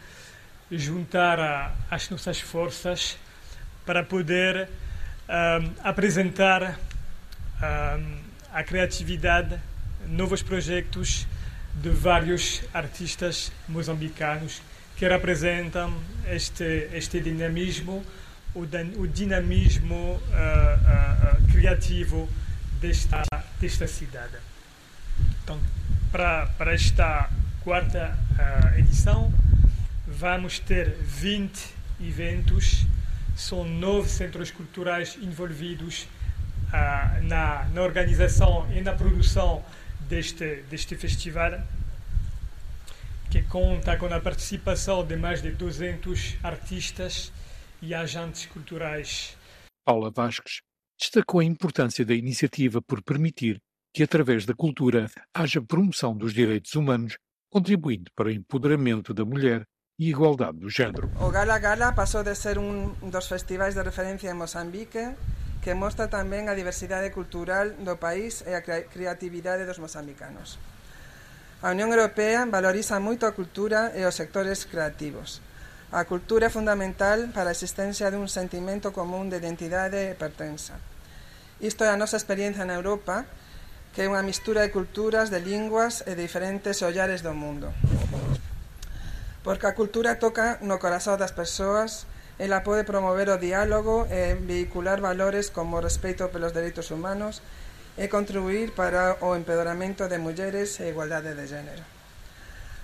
Juntar 0.72 1.76
as 1.90 2.10
nossas 2.10 2.40
forças 2.40 3.18
para 3.86 4.04
poder 4.04 4.70
um, 5.28 5.74
apresentar 5.84 6.80
um, 7.62 8.18
a 8.54 8.64
criatividade, 8.64 9.60
novos 10.08 10.42
projetos 10.42 11.28
de 11.74 11.90
vários 11.90 12.64
artistas 12.74 13.52
moçambicanos 13.68 14.62
que 14.96 15.08
representam 15.08 15.94
este, 16.28 16.90
este 16.92 17.20
dinamismo, 17.20 18.04
o, 18.56 18.62
o 19.00 19.08
dinamismo 19.08 19.96
uh, 19.96 20.18
uh, 20.18 21.44
uh, 21.44 21.52
criativo 21.52 22.28
desta, 22.82 23.22
desta 23.60 23.88
cidade. 23.88 24.38
Então, 25.44 25.60
para, 26.12 26.48
para 26.58 26.74
esta 26.74 27.30
quarta 27.64 28.18
edição, 28.78 29.32
vamos 30.08 30.60
ter 30.60 30.96
20 31.02 31.76
eventos 32.02 32.86
são 33.38 33.64
nove 33.64 34.10
centros 34.10 34.50
culturais 34.50 35.16
envolvidos 35.22 36.08
ah, 36.74 37.20
na, 37.22 37.66
na 37.66 37.82
organização 37.84 38.68
e 38.76 38.82
na 38.82 38.94
produção 38.94 39.64
deste, 40.10 40.64
deste 40.64 40.96
festival, 40.96 41.62
que 43.30 43.44
conta 43.44 43.96
com 43.96 44.08
a 44.08 44.20
participação 44.20 45.06
de 45.06 45.16
mais 45.16 45.42
de 45.42 45.52
200 45.52 46.38
artistas 46.44 47.32
e 47.80 47.94
agentes 47.94 48.48
culturais. 48.48 49.38
Paula 49.86 50.10
Vasques 50.10 50.62
destacou 51.00 51.40
a 51.40 51.46
importância 51.46 52.04
da 52.04 52.16
iniciativa 52.16 52.82
por 52.82 53.04
permitir 53.04 53.62
que, 53.94 54.02
através 54.02 54.46
da 54.46 54.56
cultura, 54.56 55.10
haja 55.32 55.62
promoção 55.62 56.18
dos 56.18 56.34
direitos 56.34 56.74
humanos, 56.74 57.18
contribuindo 57.52 58.12
para 58.16 58.30
o 58.30 58.32
empoderamento 58.32 59.14
da 59.14 59.24
mulher 59.24 59.64
e 60.00 60.10
igualdade 60.10 60.60
do 60.60 60.70
género. 60.70 61.10
O 61.20 61.30
Gala 61.32 61.58
Gala 61.58 61.92
passou 61.92 62.24
de 62.24 62.36
ser 62.36 62.60
um 62.60 62.94
dos 63.02 63.28
festivais 63.28 63.74
de 63.74 63.82
referência 63.82 64.30
em 64.30 64.36
Moçambique, 64.36 65.16
que 65.62 65.74
mostra 65.74 66.08
também 66.08 66.48
a 66.48 66.54
diversidade 66.54 67.10
cultural 67.10 67.70
do 67.70 67.98
país 67.98 68.44
e 68.46 68.54
a 68.54 68.62
criatividade 68.62 69.66
dos 69.66 69.80
moçambicanos. 69.80 70.60
A 71.64 71.72
União 71.72 71.90
Europeia 71.90 72.46
valoriza 72.46 73.00
muito 73.00 73.26
a 73.26 73.32
cultura 73.32 73.92
e 73.96 74.06
os 74.06 74.14
sectores 74.14 74.66
creativos. 74.66 75.42
A 75.92 76.06
cultura 76.06 76.46
é 76.46 76.50
fundamental 76.50 77.30
para 77.34 77.50
a 77.50 77.52
existência 77.52 78.12
de 78.12 78.18
um 78.18 78.28
sentimento 78.28 78.92
comum 78.92 79.28
de 79.28 79.38
identidade 79.38 79.98
e 79.98 80.14
pertença. 80.14 80.74
Isto 81.60 81.84
é 81.84 81.90
a 81.90 81.98
nossa 81.98 82.18
experiência 82.18 82.66
na 82.66 82.76
Europa, 82.76 83.26
que 83.94 84.04
é 84.04 84.08
uma 84.08 84.22
mistura 84.22 84.62
de 84.68 84.70
culturas, 84.72 85.32
de 85.32 85.40
línguas 85.40 86.02
e 86.06 86.14
de 86.14 86.22
diferentes 86.22 86.84
olhares 86.84 87.24
do 87.24 87.34
mundo 87.34 87.74
porque 89.48 89.66
a 89.66 89.76
cultura 89.76 90.20
toca 90.20 90.60
no 90.60 90.76
corazón 90.76 91.16
das 91.16 91.32
persoas, 91.32 92.04
ela 92.36 92.68
pode 92.68 92.84
promover 92.84 93.32
o 93.32 93.40
diálogo 93.40 94.04
e 94.12 94.36
vehicular 94.36 95.00
valores 95.00 95.56
como 95.56 95.80
respeito 95.80 96.28
pelos 96.36 96.52
dereitos 96.52 96.92
humanos 96.92 97.40
e 97.96 98.12
contribuir 98.12 98.76
para 98.76 99.16
o 99.24 99.40
empedoramento 99.40 100.12
de 100.12 100.20
mulleres 100.20 100.84
e 100.84 100.92
igualdade 100.92 101.32
de 101.32 101.48
género. 101.48 101.80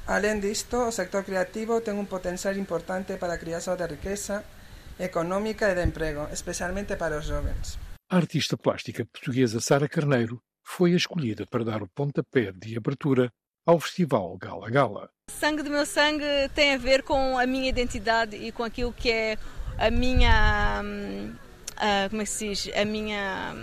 Alén 0.07 0.39
disto, 0.39 0.87
o 0.87 0.95
sector 0.95 1.27
creativo 1.27 1.83
ten 1.83 1.99
un 1.99 2.07
potencial 2.07 2.55
importante 2.55 3.19
para 3.19 3.35
a 3.35 3.43
criação 3.43 3.75
de 3.75 3.99
riqueza 3.99 4.47
económica 4.95 5.67
e 5.67 5.75
de 5.75 5.83
emprego, 5.83 6.31
especialmente 6.31 6.95
para 6.95 7.19
os 7.19 7.27
jovens. 7.27 7.75
A 8.07 8.15
artista 8.15 8.55
plástica 8.55 9.03
portuguesa 9.03 9.59
Sara 9.59 9.91
Carneiro 9.91 10.39
foi 10.63 10.95
escolhida 10.95 11.43
para 11.43 11.67
dar 11.67 11.83
o 11.83 11.91
pontapé 11.91 12.55
de 12.55 12.79
abertura 12.79 13.27
ao 13.65 13.79
Festival 13.79 14.37
Gala 14.37 14.69
Gala. 14.69 15.09
Sangue 15.29 15.63
do 15.63 15.69
meu 15.69 15.85
sangue 15.85 16.25
tem 16.53 16.73
a 16.73 16.77
ver 16.77 17.03
com 17.03 17.37
a 17.37 17.45
minha 17.45 17.69
identidade 17.69 18.35
e 18.35 18.51
com 18.51 18.63
aquilo 18.63 18.93
que 18.93 19.11
é 19.11 19.37
a 19.77 19.89
minha. 19.89 20.83
Uh, 21.83 22.09
como 22.09 22.21
é 22.21 22.25
que 22.25 22.31
se 22.31 22.47
diz? 22.47 22.69
A 22.77 22.85
minha 22.85 23.53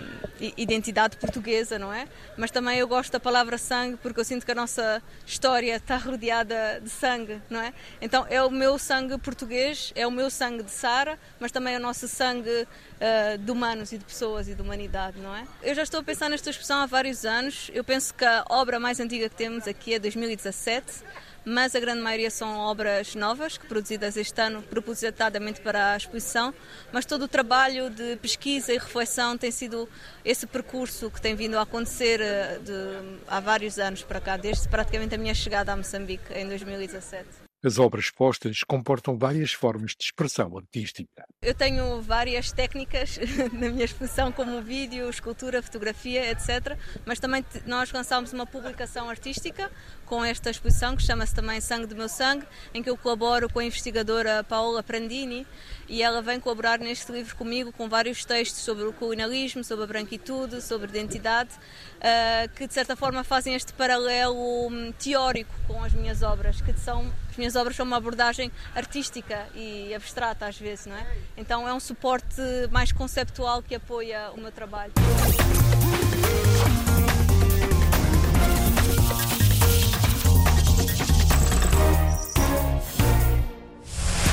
identidade 0.55 1.17
portuguesa, 1.17 1.79
não 1.79 1.91
é? 1.91 2.07
Mas 2.37 2.51
também 2.51 2.77
eu 2.77 2.87
gosto 2.87 3.11
da 3.11 3.19
palavra 3.19 3.57
sangue 3.57 3.97
porque 3.97 4.19
eu 4.19 4.23
sinto 4.23 4.45
que 4.45 4.51
a 4.51 4.55
nossa 4.55 5.01
história 5.25 5.75
está 5.75 5.97
rodeada 5.97 6.79
de 6.83 6.89
sangue, 6.91 7.41
não 7.49 7.59
é? 7.59 7.73
Então 7.99 8.27
é 8.29 8.39
o 8.43 8.51
meu 8.51 8.77
sangue 8.77 9.17
português, 9.17 9.91
é 9.95 10.05
o 10.05 10.11
meu 10.11 10.29
sangue 10.29 10.61
de 10.61 10.69
Sara, 10.69 11.17
mas 11.39 11.51
também 11.51 11.73
é 11.73 11.77
o 11.77 11.81
nosso 11.81 12.07
sangue 12.07 12.67
uh, 12.67 13.37
de 13.39 13.51
humanos 13.51 13.91
e 13.91 13.97
de 13.97 14.05
pessoas 14.05 14.47
e 14.47 14.53
de 14.53 14.61
humanidade, 14.61 15.19
não 15.19 15.35
é? 15.35 15.47
Eu 15.63 15.73
já 15.73 15.81
estou 15.81 16.01
a 16.01 16.03
pensar 16.03 16.29
nesta 16.29 16.51
expressão 16.51 16.79
há 16.79 16.85
vários 16.85 17.25
anos. 17.25 17.71
Eu 17.73 17.83
penso 17.83 18.13
que 18.13 18.23
a 18.23 18.45
obra 18.51 18.79
mais 18.79 18.99
antiga 18.99 19.29
que 19.29 19.35
temos 19.35 19.67
aqui 19.67 19.95
é 19.95 19.99
2017 19.99 21.03
mas 21.45 21.75
a 21.75 21.79
grande 21.79 22.01
maioria 22.01 22.29
são 22.29 22.57
obras 22.57 23.15
novas, 23.15 23.57
produzidas 23.57 24.17
este 24.17 24.39
ano 24.41 24.61
propositadamente 24.61 25.61
para 25.61 25.93
a 25.93 25.97
exposição, 25.97 26.53
mas 26.91 27.05
todo 27.05 27.23
o 27.23 27.27
trabalho 27.27 27.89
de 27.89 28.15
pesquisa 28.17 28.73
e 28.73 28.77
reflexão 28.77 29.37
tem 29.37 29.51
sido 29.51 29.89
esse 30.23 30.45
percurso 30.45 31.09
que 31.09 31.21
tem 31.21 31.35
vindo 31.35 31.57
a 31.57 31.63
acontecer 31.63 32.21
eh, 32.21 32.59
de, 32.59 33.19
há 33.27 33.39
vários 33.39 33.79
anos 33.79 34.03
para 34.03 34.19
cá, 34.19 34.37
desde 34.37 34.67
praticamente 34.67 35.15
a 35.15 35.17
minha 35.17 35.33
chegada 35.33 35.73
a 35.73 35.77
Moçambique 35.77 36.33
em 36.33 36.47
2017. 36.47 37.40
As 37.63 37.77
obras 37.77 38.09
postas 38.09 38.63
comportam 38.63 39.15
várias 39.15 39.53
formas 39.53 39.91
de 39.91 40.05
expressão 40.05 40.57
artística. 40.57 41.27
Eu 41.43 41.53
tenho 41.53 42.01
várias 42.01 42.51
técnicas 42.51 43.19
na 43.53 43.69
minha 43.69 43.85
exposição, 43.85 44.31
como 44.31 44.63
vídeo, 44.63 45.07
escultura, 45.07 45.61
fotografia, 45.61 46.31
etc. 46.31 46.75
Mas 47.05 47.19
também 47.19 47.45
nós 47.67 47.91
lançámos 47.91 48.33
uma 48.33 48.47
publicação 48.47 49.07
artística 49.07 49.71
com 50.07 50.25
esta 50.25 50.49
exposição, 50.49 50.95
que 50.95 51.03
chama-se 51.03 51.35
também 51.35 51.61
Sangue 51.61 51.85
do 51.85 51.95
Meu 51.95 52.09
Sangue, 52.09 52.47
em 52.73 52.81
que 52.81 52.89
eu 52.89 52.97
colaboro 52.97 53.47
com 53.47 53.59
a 53.59 53.63
investigadora 53.63 54.43
Paola 54.43 54.81
Prandini 54.81 55.45
e 55.87 56.01
ela 56.01 56.21
vem 56.21 56.39
colaborar 56.39 56.79
neste 56.79 57.11
livro 57.11 57.35
comigo 57.35 57.71
com 57.71 57.87
vários 57.87 58.25
textos 58.25 58.61
sobre 58.61 58.85
o 58.85 58.93
colonialismo, 58.93 59.63
sobre 59.63 59.83
a 59.83 59.87
branquitude, 59.87 60.61
sobre 60.61 60.89
identidade, 60.89 61.51
uh, 61.53 62.49
que 62.55 62.65
de 62.65 62.73
certa 62.73 62.95
forma 62.95 63.23
fazem 63.23 63.53
este 63.53 63.71
paralelo 63.73 64.67
um, 64.67 64.91
teórico 64.93 65.53
com 65.67 65.83
as 65.83 65.93
minhas 65.93 66.23
obras, 66.23 66.59
que 66.59 66.73
são 66.73 67.11
as 67.31 67.37
minhas 67.37 67.55
obras 67.55 67.77
são 67.77 67.85
uma 67.85 67.95
abordagem 67.95 68.51
artística 68.75 69.47
e 69.55 69.93
abstrata 69.95 70.45
às 70.45 70.57
vezes, 70.57 70.85
não 70.85 70.95
é? 70.95 71.07
Então 71.37 71.67
é 71.67 71.73
um 71.73 71.79
suporte 71.79 72.41
mais 72.69 72.91
conceptual 72.91 73.63
que 73.63 73.73
apoia 73.73 74.31
o 74.35 74.37
meu 74.39 74.51
trabalho. 74.51 74.91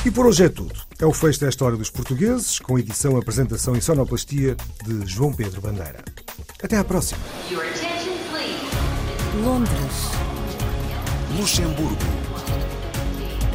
E 0.05 0.11
por 0.11 0.25
hoje 0.25 0.45
é 0.45 0.49
tudo. 0.49 0.73
É 0.99 1.05
o 1.05 1.13
fecho 1.13 1.39
da 1.39 1.47
História 1.47 1.77
dos 1.77 1.89
Portugueses, 1.89 2.59
com 2.59 2.77
edição, 2.77 3.15
apresentação 3.17 3.75
e 3.75 3.81
sonoplastia 3.81 4.57
de 4.85 5.05
João 5.05 5.31
Pedro 5.31 5.61
Bandeira. 5.61 6.03
Até 6.61 6.77
à 6.77 6.83
próxima. 6.83 7.21
Londres. 9.41 10.09
Luxemburgo. 11.37 12.28